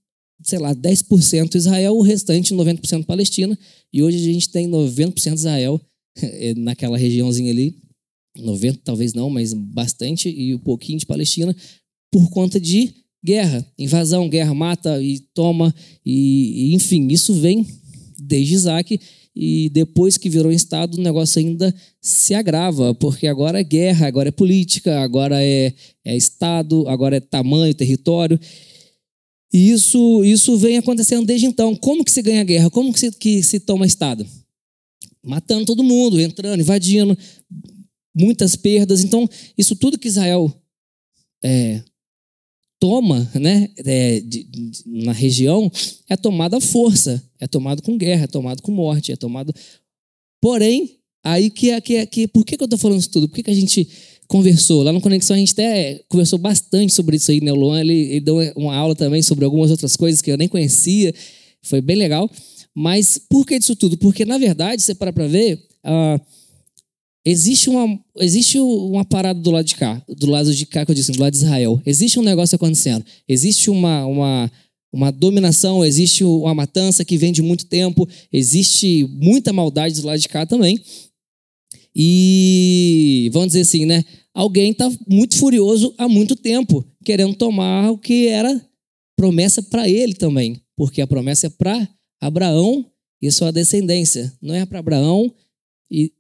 sei 0.42 0.58
lá, 0.58 0.74
10% 0.74 1.54
Israel, 1.54 1.94
o 1.94 2.02
restante 2.02 2.54
90% 2.54 3.04
Palestina. 3.04 3.58
E 3.92 4.02
hoje 4.02 4.18
a 4.18 4.32
gente 4.32 4.48
tem 4.50 4.68
90% 4.68 5.34
Israel 5.34 5.80
eh, 6.16 6.54
naquela 6.56 6.98
regiãozinha 6.98 7.50
ali. 7.50 7.78
90 8.36 8.80
talvez 8.84 9.12
não, 9.12 9.28
mas 9.28 9.52
bastante, 9.52 10.28
e 10.28 10.54
um 10.54 10.58
pouquinho 10.58 10.98
de 10.98 11.06
Palestina, 11.06 11.54
por 12.12 12.30
conta 12.30 12.60
de 12.60 12.94
guerra, 13.24 13.66
invasão, 13.78 14.28
guerra 14.28 14.54
mata 14.54 15.02
e 15.02 15.18
toma, 15.34 15.74
e, 16.06 16.70
e 16.70 16.74
enfim, 16.74 17.08
isso 17.08 17.34
vem 17.34 17.66
desde 18.18 18.54
Isaac 18.54 19.00
e 19.34 19.70
depois 19.70 20.16
que 20.16 20.28
virou 20.28 20.50
Estado, 20.50 20.96
o 20.96 21.02
negócio 21.02 21.38
ainda 21.38 21.74
se 22.00 22.34
agrava, 22.34 22.94
porque 22.94 23.26
agora 23.26 23.60
é 23.60 23.64
guerra, 23.64 24.06
agora 24.06 24.28
é 24.28 24.32
política, 24.32 25.00
agora 25.00 25.42
é, 25.42 25.72
é 26.04 26.16
Estado, 26.16 26.88
agora 26.88 27.16
é 27.16 27.20
tamanho, 27.20 27.74
território. 27.74 28.38
E 29.52 29.70
isso, 29.70 30.24
isso 30.24 30.56
vem 30.56 30.78
acontecendo 30.78 31.26
desde 31.26 31.46
então. 31.46 31.74
Como 31.76 32.04
que 32.04 32.10
se 32.10 32.22
ganha 32.22 32.44
guerra? 32.44 32.70
Como 32.70 32.92
que 32.92 33.00
se, 33.00 33.12
que 33.12 33.42
se 33.42 33.60
toma 33.60 33.86
Estado? 33.86 34.26
Matando 35.22 35.66
todo 35.66 35.84
mundo, 35.84 36.20
entrando, 36.20 36.60
invadindo, 36.60 37.16
muitas 38.14 38.56
perdas. 38.56 39.02
Então, 39.02 39.28
isso 39.56 39.76
tudo 39.76 39.98
que 39.98 40.08
Israel 40.08 40.52
é, 41.42 41.82
toma 42.80 43.30
né, 43.34 43.68
é, 43.76 44.20
de, 44.20 44.42
de, 44.42 44.70
na 44.86 45.12
região 45.12 45.70
é 46.08 46.16
tomado 46.16 46.56
à 46.56 46.60
força, 46.60 47.22
é 47.38 47.46
tomado 47.46 47.82
com 47.82 47.96
guerra, 47.96 48.24
é 48.24 48.26
tomado 48.26 48.62
com 48.62 48.72
morte, 48.72 49.12
é 49.12 49.16
tomado 49.16 49.54
Porém, 50.40 50.96
aí 51.22 51.50
que 51.50 51.70
é 51.70 51.80
que, 51.80 51.96
é, 51.96 52.06
que 52.06 52.26
por 52.26 52.44
que, 52.44 52.56
que 52.56 52.62
eu 52.62 52.66
estou 52.66 52.78
falando 52.78 52.98
isso 52.98 53.10
tudo? 53.10 53.28
Por 53.28 53.36
que, 53.36 53.42
que 53.42 53.50
a 53.50 53.54
gente 53.54 53.86
conversou? 54.26 54.82
Lá 54.82 54.92
no 54.92 55.00
Conexão 55.00 55.36
a 55.36 55.38
gente 55.38 55.52
até 55.52 56.02
conversou 56.08 56.38
bastante 56.38 56.94
sobre 56.94 57.16
isso 57.16 57.30
aí, 57.30 57.40
né? 57.40 57.52
O 57.52 57.56
Luan 57.56 57.80
ele, 57.80 57.92
ele 57.92 58.20
deu 58.20 58.36
uma 58.56 58.74
aula 58.74 58.94
também 58.94 59.20
sobre 59.20 59.44
algumas 59.44 59.70
outras 59.70 59.96
coisas 59.96 60.22
que 60.22 60.30
eu 60.30 60.38
nem 60.38 60.48
conhecia. 60.48 61.14
Foi 61.62 61.82
bem 61.82 61.96
legal. 61.96 62.30
Mas 62.74 63.18
por 63.18 63.44
que 63.44 63.58
disso 63.58 63.76
tudo? 63.76 63.98
Porque, 63.98 64.24
na 64.24 64.38
verdade, 64.38 64.80
você 64.80 64.94
para 64.94 65.12
para 65.12 65.26
ver, 65.26 65.62
uh, 65.84 66.20
existe, 67.24 67.68
uma, 67.68 67.98
existe 68.18 68.58
uma 68.58 69.04
parada 69.04 69.38
do 69.38 69.50
lado 69.50 69.64
de 69.64 69.76
cá, 69.76 70.02
do 70.08 70.26
lado 70.26 70.54
de 70.54 70.66
cá 70.66 70.84
que 70.84 70.90
eu 70.90 70.94
disse, 70.94 71.12
do 71.12 71.20
lado 71.20 71.32
de 71.32 71.38
Israel. 71.38 71.80
Existe 71.84 72.18
um 72.18 72.22
negócio 72.22 72.56
acontecendo. 72.56 73.04
Existe 73.28 73.70
uma, 73.70 74.06
uma, 74.06 74.50
uma 74.92 75.10
dominação, 75.10 75.84
existe 75.84 76.24
uma 76.24 76.54
matança 76.54 77.04
que 77.04 77.16
vem 77.16 77.32
de 77.32 77.42
muito 77.42 77.66
tempo, 77.66 78.08
existe 78.32 79.04
muita 79.10 79.52
maldade 79.52 80.00
do 80.00 80.06
lado 80.06 80.18
de 80.18 80.28
cá 80.28 80.46
também. 80.46 80.80
E 81.94 83.30
vamos 83.32 83.48
dizer 83.48 83.62
assim, 83.62 83.84
né? 83.84 84.04
Alguém 84.32 84.70
está 84.70 84.90
muito 85.08 85.36
furioso 85.36 85.92
há 85.98 86.08
muito 86.08 86.36
tempo, 86.36 86.84
querendo 87.04 87.34
tomar 87.34 87.90
o 87.90 87.98
que 87.98 88.28
era 88.28 88.64
promessa 89.16 89.62
para 89.62 89.88
ele 89.88 90.14
também, 90.14 90.60
porque 90.76 91.02
a 91.02 91.06
promessa 91.06 91.48
é 91.48 91.50
para 91.50 91.88
Abraão 92.20 92.86
e 93.20 93.30
sua 93.30 93.52
descendência. 93.52 94.32
Não 94.40 94.54
é 94.54 94.64
para 94.64 94.78
Abraão 94.78 95.34
e, 95.90 96.12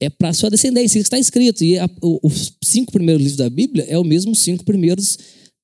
é 0.00 0.08
para 0.08 0.32
sua 0.32 0.50
descendência. 0.50 0.98
Isso 0.98 1.06
está 1.06 1.18
escrito. 1.18 1.64
E 1.64 1.78
a, 1.78 1.88
os 2.22 2.52
cinco 2.62 2.92
primeiros 2.92 3.22
livros 3.22 3.38
da 3.38 3.50
Bíblia 3.50 3.84
é 3.88 3.98
o 3.98 4.04
mesmo 4.04 4.34
cinco 4.34 4.64
primeiros 4.64 5.18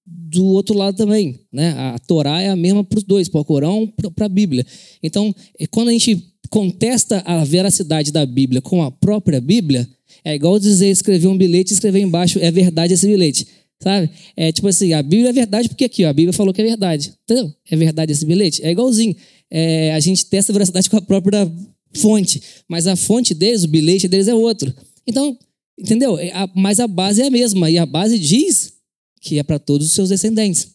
do 0.07 0.45
outro 0.47 0.77
lado 0.77 0.97
também. 0.97 1.41
Né? 1.53 1.71
A 1.71 1.99
Torá 1.99 2.41
é 2.41 2.49
a 2.49 2.57
mesma 2.57 2.85
para 2.85 2.99
os 2.99 3.05
dois, 3.05 3.29
para 3.29 3.41
o 3.41 3.45
Corão 3.45 3.93
para 4.15 4.27
a 4.27 4.29
Bíblia. 4.29 4.67
Então, 5.03 5.35
é, 5.59 5.67
quando 5.67 5.89
a 5.89 5.93
gente 5.93 6.35
contesta 6.51 7.23
a 7.25 7.45
veracidade 7.45 8.13
da 8.13 8.27
Bíblia 8.27 8.61
com 8.61 8.83
a 8.83 8.91
própria 8.91 9.41
Bíblia, 9.41 9.89
é 10.25 10.35
igual 10.35 10.59
dizer, 10.59 10.89
escrever 10.89 11.27
um 11.27 11.37
bilhete 11.37 11.73
e 11.73 11.75
escrever 11.75 12.01
embaixo, 12.01 12.39
é 12.41 12.51
verdade 12.51 12.95
esse 12.95 13.07
bilhete. 13.07 13.47
Sabe? 13.83 14.09
É 14.37 14.51
tipo 14.53 14.69
assim, 14.69 14.93
a 14.93 15.03
Bíblia 15.03 15.31
é 15.31 15.33
verdade 15.33 15.69
porque 15.69 15.85
aqui, 15.85 16.05
ó, 16.05 16.09
a 16.09 16.13
Bíblia 16.13 16.33
falou 16.33 16.55
que 16.55 16.63
é 16.63 16.65
verdade. 16.65 17.13
Entendeu? 17.25 17.53
É 17.71 17.77
verdade 17.77 18.13
esse 18.13 18.25
bilhete? 18.25 18.65
É 18.65 18.71
igualzinho 18.71 19.15
é, 19.51 19.93
a 19.95 20.01
gente 20.01 20.27
testa 20.27 20.51
a 20.51 20.55
veracidade 20.55 20.91
com 20.91 20.97
a 20.97 21.03
própria 21.03 21.51
fonte, 21.97 22.43
mas 22.69 22.87
a 22.87 22.97
fonte 22.97 23.35
deles, 23.35 23.65
o 23.65 23.69
bilhete 23.69 24.09
deles 24.09 24.29
é 24.29 24.35
outro. 24.35 24.75
Então, 25.07 25.39
entendeu? 25.79 26.19
É, 26.19 26.33
mas 26.55 26.81
a 26.81 26.87
base 26.87 27.23
é 27.23 27.27
a 27.27 27.31
mesma, 27.31 27.71
e 27.71 27.79
a 27.79 27.87
base 27.87 28.19
diz 28.19 28.73
que 29.21 29.39
é 29.39 29.43
para 29.43 29.59
todos 29.59 29.87
os 29.87 29.93
seus 29.93 30.11
descendentes. 30.11 30.75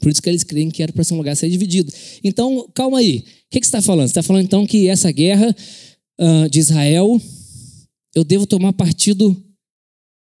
Por 0.00 0.10
isso 0.10 0.20
que 0.20 0.28
eles 0.28 0.44
creem 0.44 0.70
que 0.70 0.82
era 0.82 0.92
para 0.92 1.02
ser 1.04 1.14
um 1.14 1.18
lugar 1.18 1.36
ser 1.36 1.48
dividido. 1.48 1.92
Então, 2.22 2.68
calma 2.74 2.98
aí. 2.98 3.18
O 3.18 3.22
que, 3.50 3.60
que 3.60 3.66
você 3.66 3.68
está 3.68 3.82
falando? 3.82 4.06
Você 4.06 4.12
está 4.12 4.22
falando 4.22 4.44
então 4.44 4.66
que 4.66 4.88
essa 4.88 5.10
guerra 5.10 5.54
uh, 6.20 6.48
de 6.50 6.58
Israel, 6.58 7.20
eu 8.14 8.24
devo 8.24 8.46
tomar 8.46 8.72
partido 8.72 9.36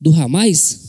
do 0.00 0.12
Hamas? 0.12 0.80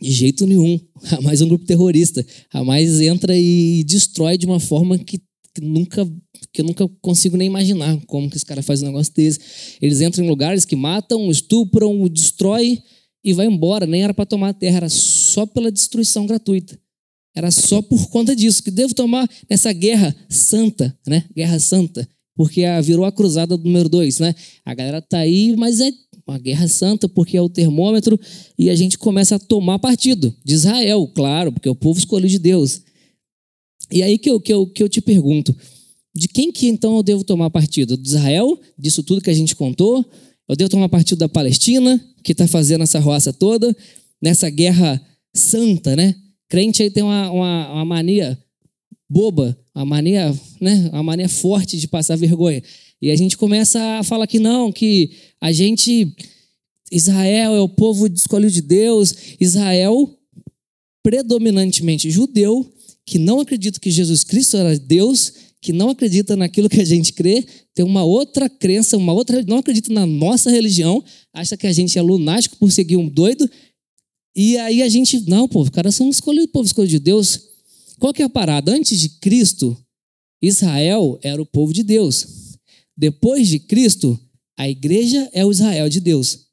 De 0.00 0.10
jeito 0.10 0.46
nenhum. 0.46 0.78
Hamas 1.10 1.40
é 1.40 1.44
um 1.44 1.48
grupo 1.48 1.64
terrorista. 1.64 2.24
Hamas 2.52 3.00
entra 3.00 3.36
e 3.36 3.84
destrói 3.84 4.36
de 4.36 4.46
uma 4.46 4.60
forma 4.60 4.98
que, 4.98 5.20
que 5.60 5.66
nunca 5.66 6.04
que 6.52 6.60
eu 6.62 6.64
nunca 6.64 6.88
consigo 7.00 7.36
nem 7.36 7.46
imaginar 7.46 7.98
como 8.06 8.28
que 8.28 8.36
esse 8.36 8.46
cara 8.46 8.62
faz 8.62 8.82
um 8.82 8.86
negócio 8.86 9.12
desse. 9.14 9.38
Eles 9.80 10.00
entram 10.00 10.24
em 10.24 10.28
lugares 10.28 10.64
que 10.64 10.74
matam, 10.74 11.30
estupram, 11.30 12.08
destrói 12.08 12.82
e 13.22 13.32
vai 13.32 13.46
embora. 13.46 13.86
Nem 13.86 14.02
era 14.02 14.14
para 14.14 14.26
tomar 14.26 14.48
a 14.48 14.54
terra, 14.54 14.78
era 14.78 14.88
só 14.88 15.46
pela 15.46 15.70
destruição 15.70 16.26
gratuita. 16.26 16.78
Era 17.36 17.50
só 17.50 17.80
por 17.80 18.08
conta 18.08 18.34
disso 18.34 18.62
que 18.62 18.70
devo 18.70 18.94
tomar 18.94 19.28
nessa 19.48 19.72
guerra 19.72 20.14
santa, 20.28 20.96
né? 21.06 21.24
Guerra 21.34 21.60
santa, 21.60 22.08
porque 22.34 22.62
virou 22.82 23.04
a 23.04 23.12
cruzada 23.12 23.56
número 23.56 23.88
dois, 23.88 24.18
né? 24.18 24.34
A 24.64 24.74
galera 24.74 25.00
tá 25.00 25.18
aí, 25.18 25.54
mas 25.56 25.78
é 25.78 25.92
uma 26.26 26.38
guerra 26.38 26.68
santa, 26.68 27.08
porque 27.08 27.36
é 27.36 27.42
o 27.42 27.48
termômetro, 27.48 28.18
e 28.58 28.70
a 28.70 28.74
gente 28.74 28.96
começa 28.98 29.36
a 29.36 29.38
tomar 29.38 29.78
partido 29.78 30.34
de 30.44 30.54
Israel, 30.54 31.06
claro, 31.14 31.52
porque 31.52 31.68
é 31.68 31.72
o 31.72 31.76
povo 31.76 31.98
escolhido 31.98 32.28
de 32.28 32.38
Deus. 32.38 32.82
E 33.90 34.02
aí 34.02 34.18
que 34.18 34.30
eu, 34.30 34.40
que 34.40 34.52
eu, 34.52 34.66
que 34.66 34.82
eu 34.82 34.88
te 34.88 35.00
pergunto, 35.00 35.54
de 36.14 36.28
quem 36.28 36.50
que 36.50 36.68
então 36.68 36.96
eu 36.96 37.02
devo 37.02 37.24
tomar 37.24 37.50
partido? 37.50 37.96
De 37.96 38.08
Israel, 38.08 38.60
disso 38.78 39.02
tudo 39.02 39.20
que 39.20 39.30
a 39.30 39.34
gente 39.34 39.54
contou? 39.54 40.04
Eu 40.48 40.56
devo 40.56 40.70
tomar 40.70 40.88
partido 40.88 41.18
da 41.18 41.28
Palestina, 41.28 42.04
que 42.24 42.32
está 42.32 42.46
fazendo 42.48 42.82
essa 42.82 42.98
roça 42.98 43.32
toda, 43.32 43.74
nessa 44.20 44.50
guerra 44.50 45.00
santa, 45.34 45.94
né? 45.94 46.14
Crente 46.48 46.82
aí 46.82 46.90
tem 46.90 47.02
uma, 47.02 47.30
uma, 47.30 47.72
uma 47.72 47.84
mania 47.84 48.38
boba, 49.08 49.58
uma 49.74 49.84
mania, 49.84 50.36
né? 50.60 50.88
uma 50.92 51.02
mania 51.02 51.28
forte 51.28 51.76
de 51.76 51.88
passar 51.88 52.16
vergonha. 52.16 52.62
E 53.02 53.10
a 53.10 53.16
gente 53.16 53.36
começa 53.36 53.80
a 53.98 54.04
falar 54.04 54.26
que 54.26 54.38
não, 54.38 54.70
que 54.70 55.10
a 55.40 55.52
gente. 55.52 56.14
Israel 56.92 57.54
é 57.54 57.60
o 57.60 57.68
povo 57.68 58.08
escolhido 58.08 58.52
de 58.52 58.62
Deus, 58.62 59.14
Israel, 59.40 60.12
predominantemente 61.04 62.10
judeu, 62.10 62.68
que 63.10 63.18
não 63.18 63.40
acredita 63.40 63.80
que 63.80 63.90
Jesus 63.90 64.22
Cristo 64.22 64.56
era 64.56 64.78
Deus, 64.78 65.32
que 65.60 65.72
não 65.72 65.90
acredita 65.90 66.36
naquilo 66.36 66.68
que 66.68 66.80
a 66.80 66.84
gente 66.84 67.12
crê, 67.12 67.44
tem 67.74 67.84
uma 67.84 68.04
outra 68.04 68.48
crença, 68.48 68.96
uma 68.96 69.12
outra, 69.12 69.42
não 69.48 69.56
acredita 69.56 69.92
na 69.92 70.06
nossa 70.06 70.48
religião, 70.48 71.02
acha 71.32 71.56
que 71.56 71.66
a 71.66 71.72
gente 71.72 71.98
é 71.98 72.02
lunático 72.02 72.56
por 72.56 72.70
seguir 72.70 72.96
um 72.96 73.08
doido, 73.08 73.50
e 74.36 74.56
aí 74.58 74.80
a 74.80 74.88
gente, 74.88 75.28
não, 75.28 75.48
povo, 75.48 75.64
os 75.64 75.70
caras 75.70 75.96
são 75.96 76.08
escolhidos, 76.08 76.52
povo 76.52 76.64
escolhido 76.64 76.92
de 76.92 77.00
Deus. 77.00 77.40
Qual 77.98 78.14
que 78.14 78.22
é 78.22 78.26
a 78.26 78.30
parada? 78.30 78.72
Antes 78.72 79.00
de 79.00 79.08
Cristo, 79.08 79.76
Israel 80.40 81.18
era 81.20 81.42
o 81.42 81.46
povo 81.46 81.72
de 81.72 81.82
Deus. 81.82 82.54
Depois 82.96 83.48
de 83.48 83.58
Cristo, 83.58 84.16
a 84.56 84.68
igreja 84.68 85.28
é 85.32 85.44
o 85.44 85.50
Israel 85.50 85.88
de 85.88 85.98
Deus. 85.98 86.46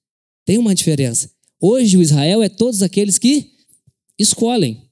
Tem 0.44 0.58
uma 0.58 0.74
diferença. 0.74 1.30
Hoje, 1.62 1.98
o 1.98 2.02
Israel 2.02 2.42
é 2.42 2.50
todos 2.50 2.82
aqueles 2.82 3.20
que 3.20 3.52
escolhem 4.18 4.87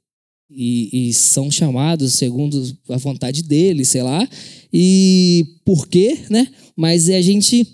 e, 0.50 1.10
e 1.10 1.14
são 1.14 1.50
chamados 1.50 2.14
segundo 2.14 2.75
a 2.90 2.98
vontade 2.98 3.42
dele, 3.44 3.84
sei 3.84 4.04
lá. 4.04 4.28
E 4.72 5.60
por 5.66 5.88
quê, 5.88 6.20
né? 6.30 6.48
Mas 6.75 7.10
a 7.10 7.22
gente, 7.22 7.66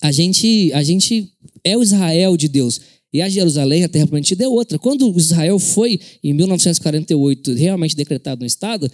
a 0.00 0.12
gente, 0.12 0.72
a 0.72 0.82
gente 0.82 1.32
é 1.64 1.76
o 1.76 1.82
Israel 1.82 2.36
de 2.36 2.48
Deus. 2.48 2.80
E 3.12 3.22
a 3.22 3.28
Jerusalém, 3.28 3.84
a 3.84 3.88
terra 3.88 4.06
prometida, 4.06 4.44
é 4.44 4.48
outra. 4.48 4.78
Quando 4.78 5.16
Israel 5.16 5.58
foi, 5.58 5.98
em 6.22 6.32
1948, 6.34 7.54
realmente 7.54 7.96
decretado 7.96 8.40
no 8.40 8.46
Estado, 8.46 8.90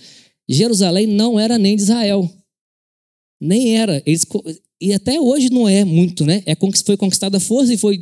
Jerusalém 0.49 1.06
não 1.06 1.38
era 1.38 1.59
nem 1.59 1.76
de 1.76 1.83
Israel. 1.83 2.30
Nem 3.40 3.76
era. 3.76 4.02
Eles, 4.06 4.25
e 4.80 4.92
até 4.92 5.21
hoje 5.21 5.50
não 5.50 5.68
é 5.68 5.85
muito, 5.85 6.25
né? 6.25 6.42
É, 6.47 6.56
foi 6.85 6.97
conquistada 6.97 7.38
a 7.38 7.40
força 7.40 7.75
e 7.75 7.76
foi 7.78 8.00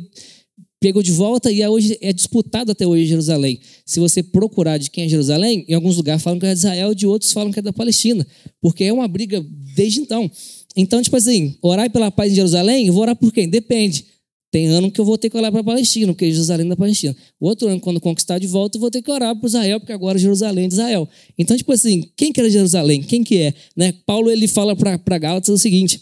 pegou 0.83 1.01
de 1.01 1.13
volta 1.13 1.49
e 1.49 1.61
é 1.61 1.69
hoje 1.69 1.97
é 2.01 2.11
disputado 2.11 2.73
até 2.73 2.85
hoje 2.85 3.05
Jerusalém. 3.05 3.57
Se 3.85 4.01
você 4.01 4.21
procurar 4.21 4.77
de 4.77 4.91
quem 4.91 5.05
é 5.05 5.07
Jerusalém, 5.07 5.63
em 5.65 5.73
alguns 5.73 5.95
lugares 5.95 6.21
falam 6.21 6.37
que 6.37 6.45
é 6.45 6.51
de 6.51 6.59
Israel, 6.59 6.93
de 6.93 7.07
outros 7.07 7.31
falam 7.31 7.53
que 7.53 7.59
é 7.59 7.61
da 7.61 7.71
Palestina, 7.71 8.27
porque 8.59 8.83
é 8.83 8.91
uma 8.91 9.07
briga 9.07 9.41
desde 9.73 10.01
então. 10.01 10.29
Então, 10.75 11.01
tipo 11.01 11.15
assim, 11.15 11.55
orar 11.61 11.89
pela 11.89 12.11
paz 12.11 12.33
em 12.33 12.35
Jerusalém, 12.35 12.87
eu 12.87 12.93
vou 12.93 13.01
orar 13.01 13.15
por 13.15 13.31
quem? 13.31 13.47
Depende. 13.47 14.03
Tem 14.51 14.67
ano 14.67 14.91
que 14.91 14.99
eu 14.99 15.05
vou 15.05 15.17
ter 15.17 15.29
que 15.29 15.37
orar 15.37 15.53
para 15.53 15.61
a 15.61 15.63
Palestina, 15.63 16.11
porque 16.11 16.29
Jerusalém 16.29 16.65
é 16.65 16.69
da 16.69 16.75
Palestina. 16.75 17.15
O 17.39 17.47
outro 17.47 17.69
ano, 17.69 17.79
quando 17.79 18.01
conquistar 18.01 18.37
de 18.37 18.47
volta, 18.47 18.75
eu 18.75 18.81
vou 18.81 18.91
ter 18.91 19.01
que 19.01 19.09
orar 19.09 19.33
para 19.37 19.47
Israel, 19.47 19.79
porque 19.79 19.93
agora 19.93 20.19
Jerusalém 20.19 20.65
é 20.65 20.67
de 20.67 20.73
Israel. 20.73 21.07
Então, 21.37 21.55
tipo 21.55 21.71
assim, 21.71 22.11
quem 22.17 22.33
que 22.33 22.41
era 22.41 22.49
Jerusalém? 22.49 23.01
Quem 23.01 23.23
que 23.23 23.37
é? 23.37 23.53
Né? 23.73 23.93
Paulo 24.05 24.29
ele 24.29 24.49
fala 24.49 24.75
para 24.75 25.17
Gálatas 25.17 25.47
o 25.47 25.57
seguinte: 25.57 26.01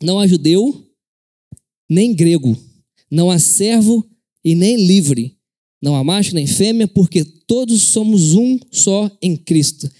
não 0.00 0.20
há 0.20 0.26
judeu, 0.28 0.86
nem 1.90 2.14
grego, 2.14 2.56
não 3.10 3.28
há 3.28 3.38
servo 3.40 4.08
e 4.44 4.54
nem 4.54 4.76
livre, 4.86 5.36
não 5.82 5.94
há 5.94 6.04
macho 6.04 6.34
nem 6.34 6.46
fêmea, 6.46 6.86
porque 6.86 7.24
todos 7.24 7.82
somos 7.82 8.34
um 8.34 8.58
só 8.70 9.10
em 9.22 9.36
Cristo. 9.36 9.90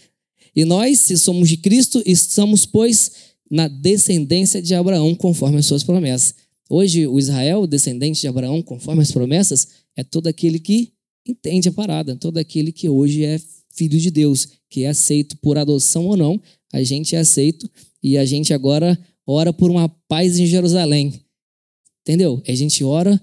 E 0.54 0.64
nós, 0.64 1.00
se 1.00 1.16
somos 1.16 1.48
de 1.48 1.56
Cristo, 1.56 2.02
estamos, 2.04 2.66
pois, 2.66 3.12
na 3.50 3.68
descendência 3.68 4.60
de 4.60 4.74
Abraão, 4.74 5.14
conforme 5.14 5.58
as 5.58 5.66
suas 5.66 5.82
promessas. 5.82 6.34
Hoje, 6.68 7.06
o 7.06 7.18
Israel, 7.18 7.66
descendente 7.66 8.20
de 8.20 8.28
Abraão, 8.28 8.62
conforme 8.62 9.02
as 9.02 9.10
promessas, 9.10 9.68
é 9.96 10.04
todo 10.04 10.26
aquele 10.26 10.58
que 10.58 10.92
entende 11.26 11.68
a 11.68 11.72
parada, 11.72 12.16
todo 12.16 12.38
aquele 12.38 12.72
que 12.72 12.88
hoje 12.88 13.24
é 13.24 13.40
filho 13.72 13.98
de 13.98 14.10
Deus, 14.10 14.48
que 14.68 14.84
é 14.84 14.88
aceito 14.88 15.36
por 15.38 15.58
adoção 15.58 16.06
ou 16.06 16.16
não, 16.16 16.40
a 16.72 16.82
gente 16.82 17.16
é 17.16 17.18
aceito 17.18 17.68
e 18.02 18.16
a 18.16 18.24
gente 18.24 18.52
agora 18.54 18.98
ora 19.26 19.52
por 19.52 19.70
uma 19.70 19.88
paz 19.88 20.38
em 20.38 20.46
Jerusalém. 20.46 21.12
Entendeu? 22.02 22.42
A 22.46 22.54
gente 22.54 22.84
ora 22.84 23.20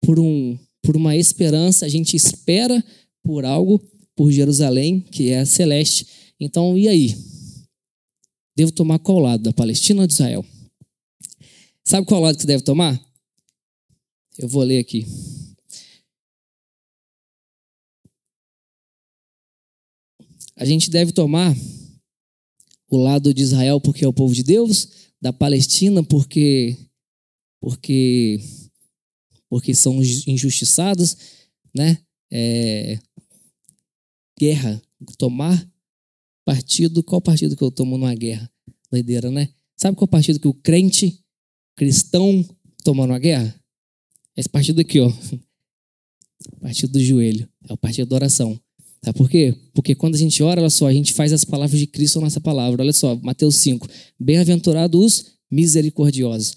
por, 0.00 0.18
um, 0.18 0.58
por 0.82 0.96
uma 0.96 1.16
esperança, 1.16 1.86
a 1.86 1.88
gente 1.88 2.16
espera 2.16 2.82
por 3.22 3.44
algo, 3.44 3.78
por 4.14 4.30
Jerusalém, 4.30 5.00
que 5.00 5.30
é 5.30 5.44
celeste. 5.44 6.06
Então, 6.40 6.76
e 6.76 6.88
aí? 6.88 7.16
Devo 8.56 8.72
tomar 8.72 8.98
qual 8.98 9.18
lado? 9.18 9.42
Da 9.42 9.52
Palestina 9.52 10.00
ou 10.00 10.06
de 10.06 10.12
Israel? 10.12 10.44
Sabe 11.84 12.06
qual 12.06 12.20
lado 12.20 12.38
que 12.38 12.46
deve 12.46 12.62
tomar? 12.62 13.00
Eu 14.38 14.48
vou 14.48 14.62
ler 14.62 14.78
aqui. 14.78 15.06
A 20.56 20.64
gente 20.64 20.90
deve 20.90 21.12
tomar 21.12 21.54
o 22.90 22.96
lado 22.96 23.32
de 23.32 23.42
Israel 23.42 23.80
porque 23.80 24.04
é 24.04 24.08
o 24.08 24.12
povo 24.12 24.34
de 24.34 24.42
Deus, 24.42 24.88
da 25.20 25.32
Palestina 25.32 26.02
porque 26.02 26.76
porque 27.60 28.40
porque 29.48 29.74
são 29.74 30.02
injustiçados, 30.02 31.16
né? 31.74 31.98
É, 32.30 32.98
guerra, 34.38 34.80
tomar 35.16 35.66
partido, 36.44 37.02
qual 37.02 37.20
partido 37.20 37.56
que 37.56 37.62
eu 37.62 37.70
tomo 37.70 37.96
numa 37.98 38.14
guerra? 38.14 38.50
Doideira, 38.90 39.30
né? 39.30 39.48
Sabe 39.76 39.96
qual 39.96 40.08
partido 40.08 40.40
que 40.40 40.48
o 40.48 40.54
crente 40.54 41.22
cristão 41.76 42.44
toma 42.84 43.06
numa 43.06 43.18
guerra? 43.18 43.54
Esse 44.36 44.48
partido 44.48 44.80
aqui, 44.80 45.00
ó. 45.00 45.12
Partido 46.60 46.92
do 46.92 47.00
joelho. 47.00 47.48
É 47.68 47.72
o 47.72 47.76
partido 47.76 48.08
da 48.08 48.16
oração. 48.16 48.58
Sabe 49.04 49.18
por 49.18 49.28
quê? 49.28 49.54
Porque 49.74 49.94
quando 49.94 50.14
a 50.14 50.18
gente 50.18 50.42
ora, 50.42 50.60
olha 50.60 50.70
só, 50.70 50.86
a 50.86 50.92
gente 50.92 51.12
faz 51.12 51.32
as 51.32 51.44
palavras 51.44 51.78
de 51.78 51.86
Cristo 51.86 52.20
na 52.20 52.26
nossa 52.26 52.40
palavra. 52.40 52.82
Olha 52.82 52.92
só, 52.92 53.16
Mateus 53.16 53.56
5. 53.56 53.86
Bem-aventurados 54.18 55.00
os 55.00 55.26
misericordiosos, 55.50 56.56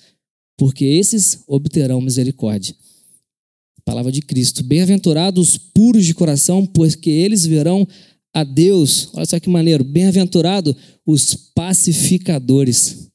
porque 0.62 0.86
esses 0.86 1.40
obterão 1.48 2.00
misericórdia. 2.00 2.76
Palavra 3.84 4.12
de 4.12 4.22
Cristo. 4.22 4.64
Bem-aventurados 4.64 5.50
os 5.50 5.58
puros 5.58 6.06
de 6.06 6.14
coração, 6.14 6.68
porque 6.68 7.10
eles 7.10 7.48
verão 7.48 7.88
a 8.32 8.44
Deus. 8.44 9.10
Olha 9.16 9.26
só 9.26 9.40
que 9.40 9.50
maneiro. 9.50 9.84
Bem-aventurado 9.84 10.78
os 11.04 11.34
pacificadores, 11.34 13.08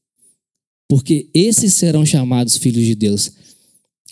porque 0.88 1.30
esses 1.32 1.74
serão 1.74 2.04
chamados 2.04 2.56
filhos 2.56 2.84
de 2.84 2.96
Deus. 2.96 3.30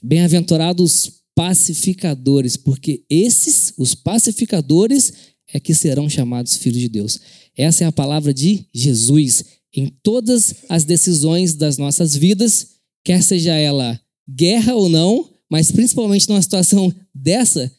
Bem-aventurados 0.00 0.85
os 0.85 1.12
pacificadores, 1.35 2.57
porque 2.57 3.03
esses, 3.11 3.75
os 3.76 3.97
pacificadores, 3.97 5.12
é 5.53 5.59
que 5.59 5.75
serão 5.75 6.09
chamados 6.09 6.57
filhos 6.57 6.79
de 6.79 6.88
Deus. 6.88 7.19
Essa 7.57 7.83
é 7.83 7.87
a 7.88 7.93
palavra 7.93 8.33
de 8.33 8.64
Jesus 8.73 9.45
em 9.75 9.88
todas 10.05 10.55
as 10.69 10.85
decisões 10.85 11.57
das 11.57 11.79
nossas 11.79 12.14
vidas, 12.14 12.74
quer 13.04 13.23
seja 13.23 13.54
ela 13.54 14.00
guerra 14.28 14.75
ou 14.75 14.88
não, 14.88 15.30
mas 15.50 15.70
principalmente 15.70 16.28
numa 16.28 16.40
situação 16.40 16.92
dessa, 17.14 17.70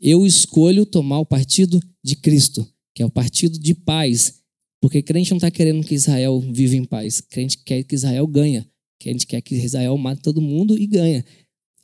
eu 0.00 0.26
escolho 0.26 0.86
tomar 0.86 1.20
o 1.20 1.26
partido 1.26 1.80
de 2.02 2.16
Cristo, 2.16 2.66
que 2.94 3.02
é 3.02 3.06
o 3.06 3.10
partido 3.10 3.58
de 3.58 3.74
paz. 3.74 4.40
Porque 4.80 5.02
crente 5.02 5.30
não 5.30 5.38
está 5.38 5.50
querendo 5.50 5.86
que 5.86 5.94
Israel 5.94 6.40
viva 6.40 6.76
em 6.76 6.84
paz. 6.84 7.20
Crente 7.20 7.58
quer 7.58 7.82
que 7.84 7.94
Israel 7.94 8.26
ganhe. 8.26 8.66
Crente 9.00 9.26
quer 9.26 9.40
que 9.40 9.54
Israel 9.54 9.96
mate 9.96 10.22
todo 10.22 10.40
mundo 10.42 10.78
e 10.78 10.86
ganha. 10.86 11.24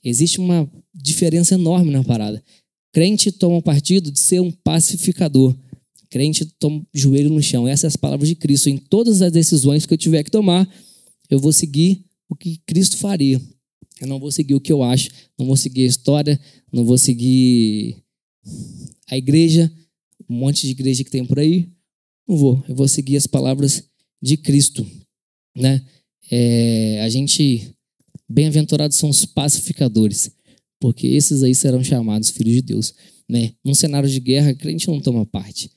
Existe 0.05 0.39
uma 0.39 0.71
diferença 0.95 1.55
enorme 1.55 1.91
na 1.91 2.05
parada. 2.05 2.43
Crente 2.93 3.31
toma 3.31 3.57
o 3.57 3.63
partido 3.63 4.11
de 4.11 4.19
ser 4.19 4.41
um 4.41 4.51
pacificador. 4.51 5.57
Crente 6.11 6.45
toma 6.45 6.85
joelho 6.93 7.31
no 7.31 7.43
chão. 7.43 7.67
Essas 7.67 7.81
são 7.81 7.89
as 7.89 7.97
palavras 7.97 8.29
de 8.29 8.35
Cristo. 8.35 8.69
Em 8.69 8.77
todas 8.77 9.23
as 9.23 9.33
decisões 9.33 9.87
que 9.87 9.95
eu 9.95 9.99
tiver 9.99 10.23
que 10.23 10.31
tomar, 10.31 10.69
eu 11.31 11.39
vou 11.39 11.53
seguir 11.53 12.05
o 12.31 12.35
que 12.35 12.63
Cristo 12.65 12.97
faria. 12.97 13.39
Eu 14.01 14.07
não 14.07 14.19
vou 14.19 14.33
seguir 14.33 14.55
o 14.55 14.61
que 14.61 14.73
eu 14.73 14.83
acho, 14.83 15.11
não 15.39 15.45
vou 15.45 15.57
seguir 15.57 15.83
a 15.83 15.87
história, 15.87 16.41
não 16.73 16.87
vou 16.87 16.97
seguir 16.97 18.03
a 19.07 19.19
igreja, 19.19 19.71
um 20.29 20.37
monte 20.37 20.63
de 20.63 20.71
igreja 20.71 21.05
que 21.05 21.11
tem 21.11 21.27
por 21.27 21.39
aí. 21.39 21.69
Não 22.27 22.37
vou. 22.37 22.65
Eu 22.67 22.75
vou 22.75 22.89
seguir 22.89 23.17
as 23.17 23.27
palavras 23.27 23.85
de 24.23 24.39
Cristo, 24.39 24.87
né? 25.55 25.85
É, 26.31 27.03
a 27.03 27.09
gente 27.09 27.75
Bem-aventurados 28.33 28.97
são 28.97 29.11
os 29.11 29.25
pacificadores, 29.25 30.31
porque 30.79 31.09
esses 31.09 31.43
aí 31.43 31.53
serão 31.53 31.83
chamados 31.83 32.31
filhos 32.31 32.55
de 32.55 32.63
Deus. 32.63 32.95
Né? 33.29 33.55
Num 33.65 33.75
cenário 33.75 34.09
de 34.09 34.21
guerra, 34.21 34.55
crente 34.55 34.87
não 34.87 35.01
toma 35.01 35.27
parte. 35.27 35.69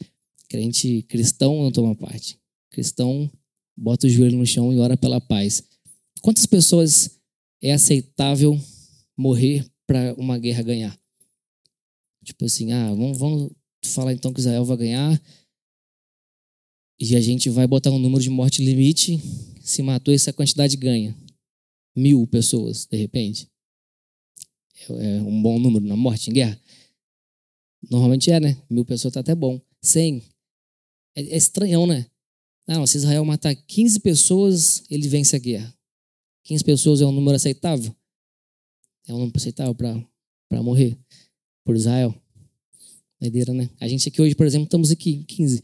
Crente 0.47 1.01
cristão 1.09 1.63
não 1.63 1.71
toma 1.71 1.95
parte. 1.95 2.37
Cristão 2.69 3.27
bota 3.75 4.05
o 4.05 4.09
joelho 4.09 4.37
no 4.37 4.45
chão 4.45 4.71
e 4.71 4.77
ora 4.77 4.95
pela 4.95 5.19
paz. 5.19 5.63
Quantas 6.23 6.45
pessoas 6.45 7.19
é 7.61 7.73
aceitável 7.73 8.57
morrer 9.17 9.69
para 9.85 10.13
uma 10.13 10.37
guerra 10.37 10.63
ganhar? 10.63 10.99
Tipo 12.23 12.45
assim, 12.45 12.71
ah, 12.71 12.93
vamos, 12.93 13.17
vamos 13.17 13.51
falar 13.83 14.13
então 14.13 14.31
que 14.31 14.39
Israel 14.39 14.63
vai 14.63 14.77
ganhar 14.77 15.21
e 16.97 17.17
a 17.17 17.19
gente 17.19 17.49
vai 17.49 17.67
botar 17.67 17.91
um 17.91 17.99
número 17.99 18.23
de 18.23 18.29
morte 18.29 18.63
limite. 18.63 19.19
Se 19.61 19.83
matou, 19.83 20.13
essa 20.13 20.31
quantidade 20.31 20.77
ganha 20.77 21.13
mil 21.93 22.25
pessoas, 22.25 22.85
de 22.85 22.95
repente. 22.95 23.49
É, 24.89 25.17
é 25.17 25.21
um 25.21 25.41
bom 25.41 25.59
número 25.59 25.85
na 25.85 25.97
morte 25.97 26.29
em 26.29 26.33
guerra. 26.33 26.57
Normalmente 27.91 28.31
é, 28.31 28.39
né? 28.39 28.57
Mil 28.69 28.85
pessoas 28.85 29.13
tá 29.13 29.19
até 29.19 29.35
bom. 29.35 29.59
Cem. 29.81 30.23
É, 31.17 31.21
é 31.21 31.35
estranhão, 31.35 31.85
né? 31.85 32.05
Não, 32.65 32.87
se 32.87 32.95
Israel 32.95 33.25
matar 33.25 33.53
15 33.53 33.99
pessoas, 33.99 34.83
ele 34.89 35.09
vence 35.09 35.35
a 35.35 35.39
guerra. 35.39 35.75
15 36.43 36.63
pessoas 36.63 37.01
é 37.01 37.05
um 37.05 37.11
número 37.11 37.35
aceitável? 37.35 37.95
É 39.07 39.13
um 39.13 39.19
número 39.19 39.37
aceitável 39.37 39.73
para 39.75 40.63
morrer 40.63 40.97
por 41.65 41.75
Israel? 41.75 42.13
Doideira, 43.19 43.53
né? 43.53 43.69
A 43.79 43.87
gente 43.87 44.09
aqui 44.09 44.21
hoje, 44.21 44.35
por 44.35 44.45
exemplo, 44.45 44.65
estamos 44.65 44.91
aqui, 44.91 45.23
15. 45.23 45.63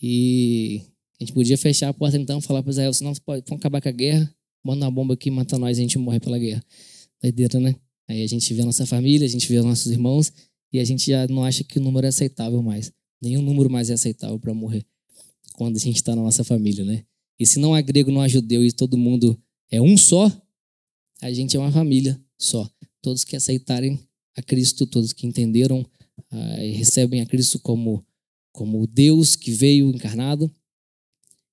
E 0.00 0.82
a 1.18 1.24
gente 1.24 1.32
podia 1.32 1.56
fechar 1.56 1.88
a 1.88 1.94
porta 1.94 2.18
então, 2.18 2.40
falar 2.40 2.62
para 2.62 2.70
Israel, 2.70 2.92
senão 2.92 3.14
vamos 3.26 3.52
acabar 3.52 3.80
com 3.80 3.88
a 3.88 3.92
guerra, 3.92 4.34
manda 4.62 4.84
uma 4.84 4.90
bomba 4.90 5.14
aqui, 5.14 5.30
mata 5.30 5.58
nós, 5.58 5.78
a 5.78 5.80
gente 5.80 5.98
morre 5.98 6.20
pela 6.20 6.38
guerra. 6.38 6.62
Doideira, 7.22 7.58
né? 7.58 7.74
Aí 8.08 8.22
a 8.22 8.26
gente 8.26 8.52
vê 8.52 8.62
a 8.62 8.66
nossa 8.66 8.84
família, 8.84 9.26
a 9.26 9.30
gente 9.30 9.48
vê 9.48 9.58
os 9.58 9.64
nossos 9.64 9.90
irmãos 9.90 10.30
e 10.72 10.78
a 10.78 10.84
gente 10.84 11.10
já 11.10 11.26
não 11.28 11.42
acha 11.42 11.64
que 11.64 11.78
o 11.78 11.82
número 11.82 12.06
é 12.06 12.10
aceitável 12.10 12.62
mais. 12.62 12.92
Nenhum 13.22 13.40
número 13.40 13.70
mais 13.70 13.88
é 13.88 13.94
aceitável 13.94 14.38
para 14.38 14.52
morrer 14.52 14.86
quando 15.54 15.76
a 15.76 15.80
gente 15.80 15.96
está 15.96 16.14
na 16.14 16.22
nossa 16.22 16.44
família, 16.44 16.84
né? 16.84 17.04
E 17.38 17.46
se 17.46 17.58
não 17.58 17.74
há 17.74 17.80
grego, 17.80 18.10
não 18.10 18.20
há 18.20 18.28
judeu 18.28 18.64
e 18.64 18.72
todo 18.72 18.96
mundo 18.96 19.38
é 19.70 19.80
um 19.80 19.96
só, 19.96 20.30
a 21.20 21.32
gente 21.32 21.56
é 21.56 21.60
uma 21.60 21.72
família 21.72 22.20
só. 22.38 22.68
Todos 23.02 23.24
que 23.24 23.36
aceitarem 23.36 24.00
a 24.36 24.42
Cristo, 24.42 24.86
todos 24.86 25.12
que 25.12 25.26
entenderam 25.26 25.80
uh, 26.32 26.60
e 26.60 26.72
recebem 26.72 27.20
a 27.20 27.26
Cristo 27.26 27.58
como 27.58 28.04
como 28.52 28.86
Deus 28.86 29.36
que 29.36 29.50
veio 29.50 29.90
encarnado, 29.90 30.50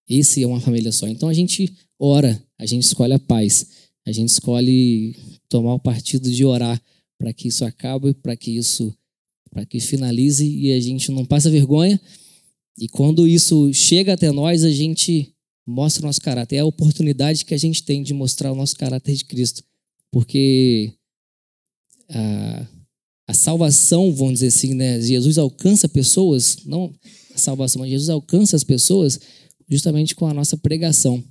esse 0.08 0.42
é 0.42 0.48
uma 0.48 0.62
família 0.62 0.90
só. 0.90 1.06
Então 1.06 1.28
a 1.28 1.34
gente 1.34 1.72
ora, 2.00 2.42
a 2.58 2.66
gente 2.66 2.84
escolhe 2.84 3.12
a 3.14 3.20
paz, 3.20 3.68
a 4.06 4.12
gente 4.12 4.30
escolhe 4.30 5.16
tomar 5.50 5.74
o 5.74 5.80
partido 5.80 6.32
de 6.32 6.46
orar 6.46 6.82
para 7.18 7.34
que 7.34 7.50
isso 7.50 7.66
acabe, 7.66 8.14
para 8.14 8.38
que 8.38 8.52
isso, 8.52 8.96
para 9.52 9.66
que 9.66 9.82
finalize 9.82 10.48
e 10.48 10.72
a 10.72 10.80
gente 10.80 11.12
não 11.12 11.26
passe 11.26 11.50
vergonha. 11.50 12.00
E 12.78 12.88
quando 12.88 13.28
isso 13.28 13.74
chega 13.74 14.14
até 14.14 14.32
nós, 14.32 14.64
a 14.64 14.72
gente 14.72 15.34
mostra 15.66 16.04
o 16.04 16.08
nosso 16.08 16.22
caráter. 16.22 16.58
É 16.58 16.60
a 16.60 16.66
oportunidade 16.66 17.46
que 17.46 17.54
a 17.54 17.58
gente 17.58 17.84
tem 17.84 18.04
de 18.04 18.14
mostrar 18.14 18.52
o 18.52 18.56
nosso 18.56 18.76
caráter 18.76 19.16
de 19.16 19.26
Cristo, 19.26 19.64
porque 20.12 20.94
a, 22.10 22.68
a 23.28 23.34
salvação, 23.34 24.14
vamos 24.14 24.36
dizer 24.36 24.48
assim, 24.48 24.74
né? 24.74 25.00
Jesus 25.02 25.38
alcança 25.38 25.88
pessoas, 25.88 26.58
não 26.66 26.94
a 27.34 27.38
salvação, 27.38 27.82
mas 27.82 27.90
Jesus 27.90 28.10
alcança 28.10 28.56
as 28.56 28.64
pessoas 28.64 29.20
justamente 29.70 30.14
com 30.14 30.28
a 30.28 30.34
nossa 30.34 30.58
pregação. 30.58 31.24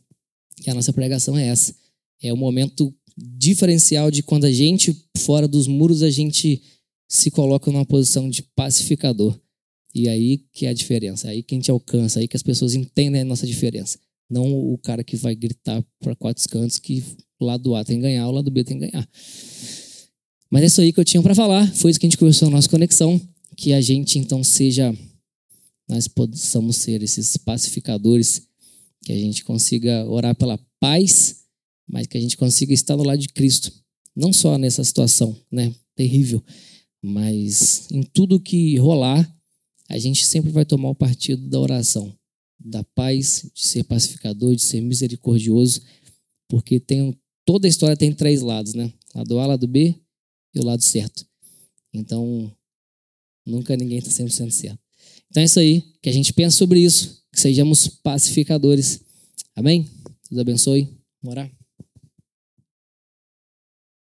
E 0.67 0.71
a 0.71 0.75
nossa 0.75 0.93
pregação 0.93 1.37
é 1.37 1.47
essa. 1.49 1.75
É 2.23 2.33
o 2.33 2.37
momento 2.37 2.95
diferencial 3.17 4.11
de 4.11 4.23
quando 4.23 4.45
a 4.45 4.53
gente, 4.53 4.97
fora 5.19 5.47
dos 5.47 5.67
muros, 5.67 6.03
a 6.03 6.11
gente 6.11 6.63
se 7.09 7.31
coloca 7.31 7.71
numa 7.71 7.85
posição 7.85 8.29
de 8.29 8.43
pacificador. 8.43 9.39
E 9.95 10.09
aí 10.09 10.39
que 10.53 10.67
é 10.67 10.71
a 10.71 10.75
diferença, 10.75 11.29
aí 11.29 11.43
que 11.43 11.55
a 11.55 11.59
gente 11.59 11.71
alcança, 11.71 12.19
aí 12.19 12.27
que 12.27 12.37
as 12.37 12.43
pessoas 12.43 12.75
entendem 12.75 13.21
a 13.21 13.25
nossa 13.25 13.47
diferença. 13.47 13.99
Não 14.33 14.51
o 14.51 14.79
cara 14.79 15.05
que 15.05 15.15
vai 15.15 15.35
gritar 15.35 15.85
para 16.01 16.17
quatro 16.17 16.43
cantos 16.49 16.79
que 16.79 17.05
o 17.39 17.45
lado 17.45 17.75
A 17.75 17.85
tem 17.85 17.97
que 17.97 18.03
ganhar, 18.03 18.27
o 18.27 18.33
lado 18.33 18.51
B 18.51 18.65
tem 18.65 18.79
que 18.79 18.87
ganhar. 18.87 19.07
Mas 20.51 20.63
é 20.63 20.67
isso 20.67 20.81
aí 20.81 20.91
que 20.91 20.99
eu 20.99 21.05
tinha 21.05 21.23
para 21.23 21.35
falar. 21.35 21.71
Foi 21.75 21.91
isso 21.91 22.01
que 22.01 22.07
a 22.07 22.09
gente 22.09 22.17
conversou 22.17 22.49
na 22.49 22.57
nossa 22.57 22.69
conexão. 22.69 23.21
Que 23.59 23.75
a 23.75 23.81
gente 23.83 24.19
então 24.19 24.43
seja, 24.43 24.97
nós 25.87 26.09
possamos 26.09 26.77
ser 26.77 27.03
esses 27.03 27.37
pacificadores 27.37 28.49
que 29.05 29.13
a 29.13 29.17
gente 29.17 29.45
consiga 29.45 30.07
orar 30.09 30.35
pela 30.35 30.59
paz, 30.81 31.45
mas 31.87 32.07
que 32.07 32.17
a 32.17 32.21
gente 32.21 32.39
consiga 32.39 32.73
estar 32.73 32.97
do 32.97 33.03
lado 33.03 33.19
de 33.19 33.29
Cristo. 33.29 33.71
Não 34.17 34.33
só 34.33 34.57
nessa 34.57 34.83
situação, 34.83 35.37
né, 35.51 35.75
terrível, 35.95 36.43
mas 37.03 37.87
em 37.91 38.03
tudo 38.03 38.41
que 38.41 38.79
rolar, 38.79 39.31
a 39.91 39.99
gente 39.99 40.25
sempre 40.25 40.51
vai 40.51 40.65
tomar 40.65 40.89
o 40.89 40.95
partido 40.95 41.47
da 41.51 41.61
oração, 41.61 42.15
da 42.65 42.85
paz, 42.85 43.51
de 43.55 43.65
ser 43.65 43.85
pacificador, 43.85 44.55
de 44.55 44.63
ser 44.63 44.81
misericordioso, 44.81 45.83
porque 46.49 46.79
tem 46.79 47.17
toda 47.45 47.67
a 47.67 47.71
história 47.71 47.97
tem 47.97 48.13
três 48.13 48.41
lados, 48.41 48.75
né? 48.75 48.93
Lado 49.15 49.39
A, 49.39 49.47
lado 49.47 49.67
B 49.67 49.95
e 50.55 50.61
o 50.61 50.65
lado 50.65 50.83
certo. 50.83 51.27
Então, 51.93 52.51
nunca 53.47 53.77
ninguém 53.77 53.99
está 53.99 54.11
100% 54.11 54.51
certo. 54.51 54.79
Então 55.31 55.43
é 55.43 55.47
isso 55.47 55.59
aí, 55.59 55.83
que 56.03 56.09
a 56.09 56.13
gente 56.13 56.33
pensa 56.33 56.57
sobre 56.57 56.81
isso, 56.81 57.23
que 57.33 57.41
sejamos 57.41 57.89
pacificadores. 57.89 59.01
Amém? 59.55 59.89
Deus 60.31 60.41
abençoe. 60.41 60.89
Vamos 61.23 61.39
orar? 61.39 61.62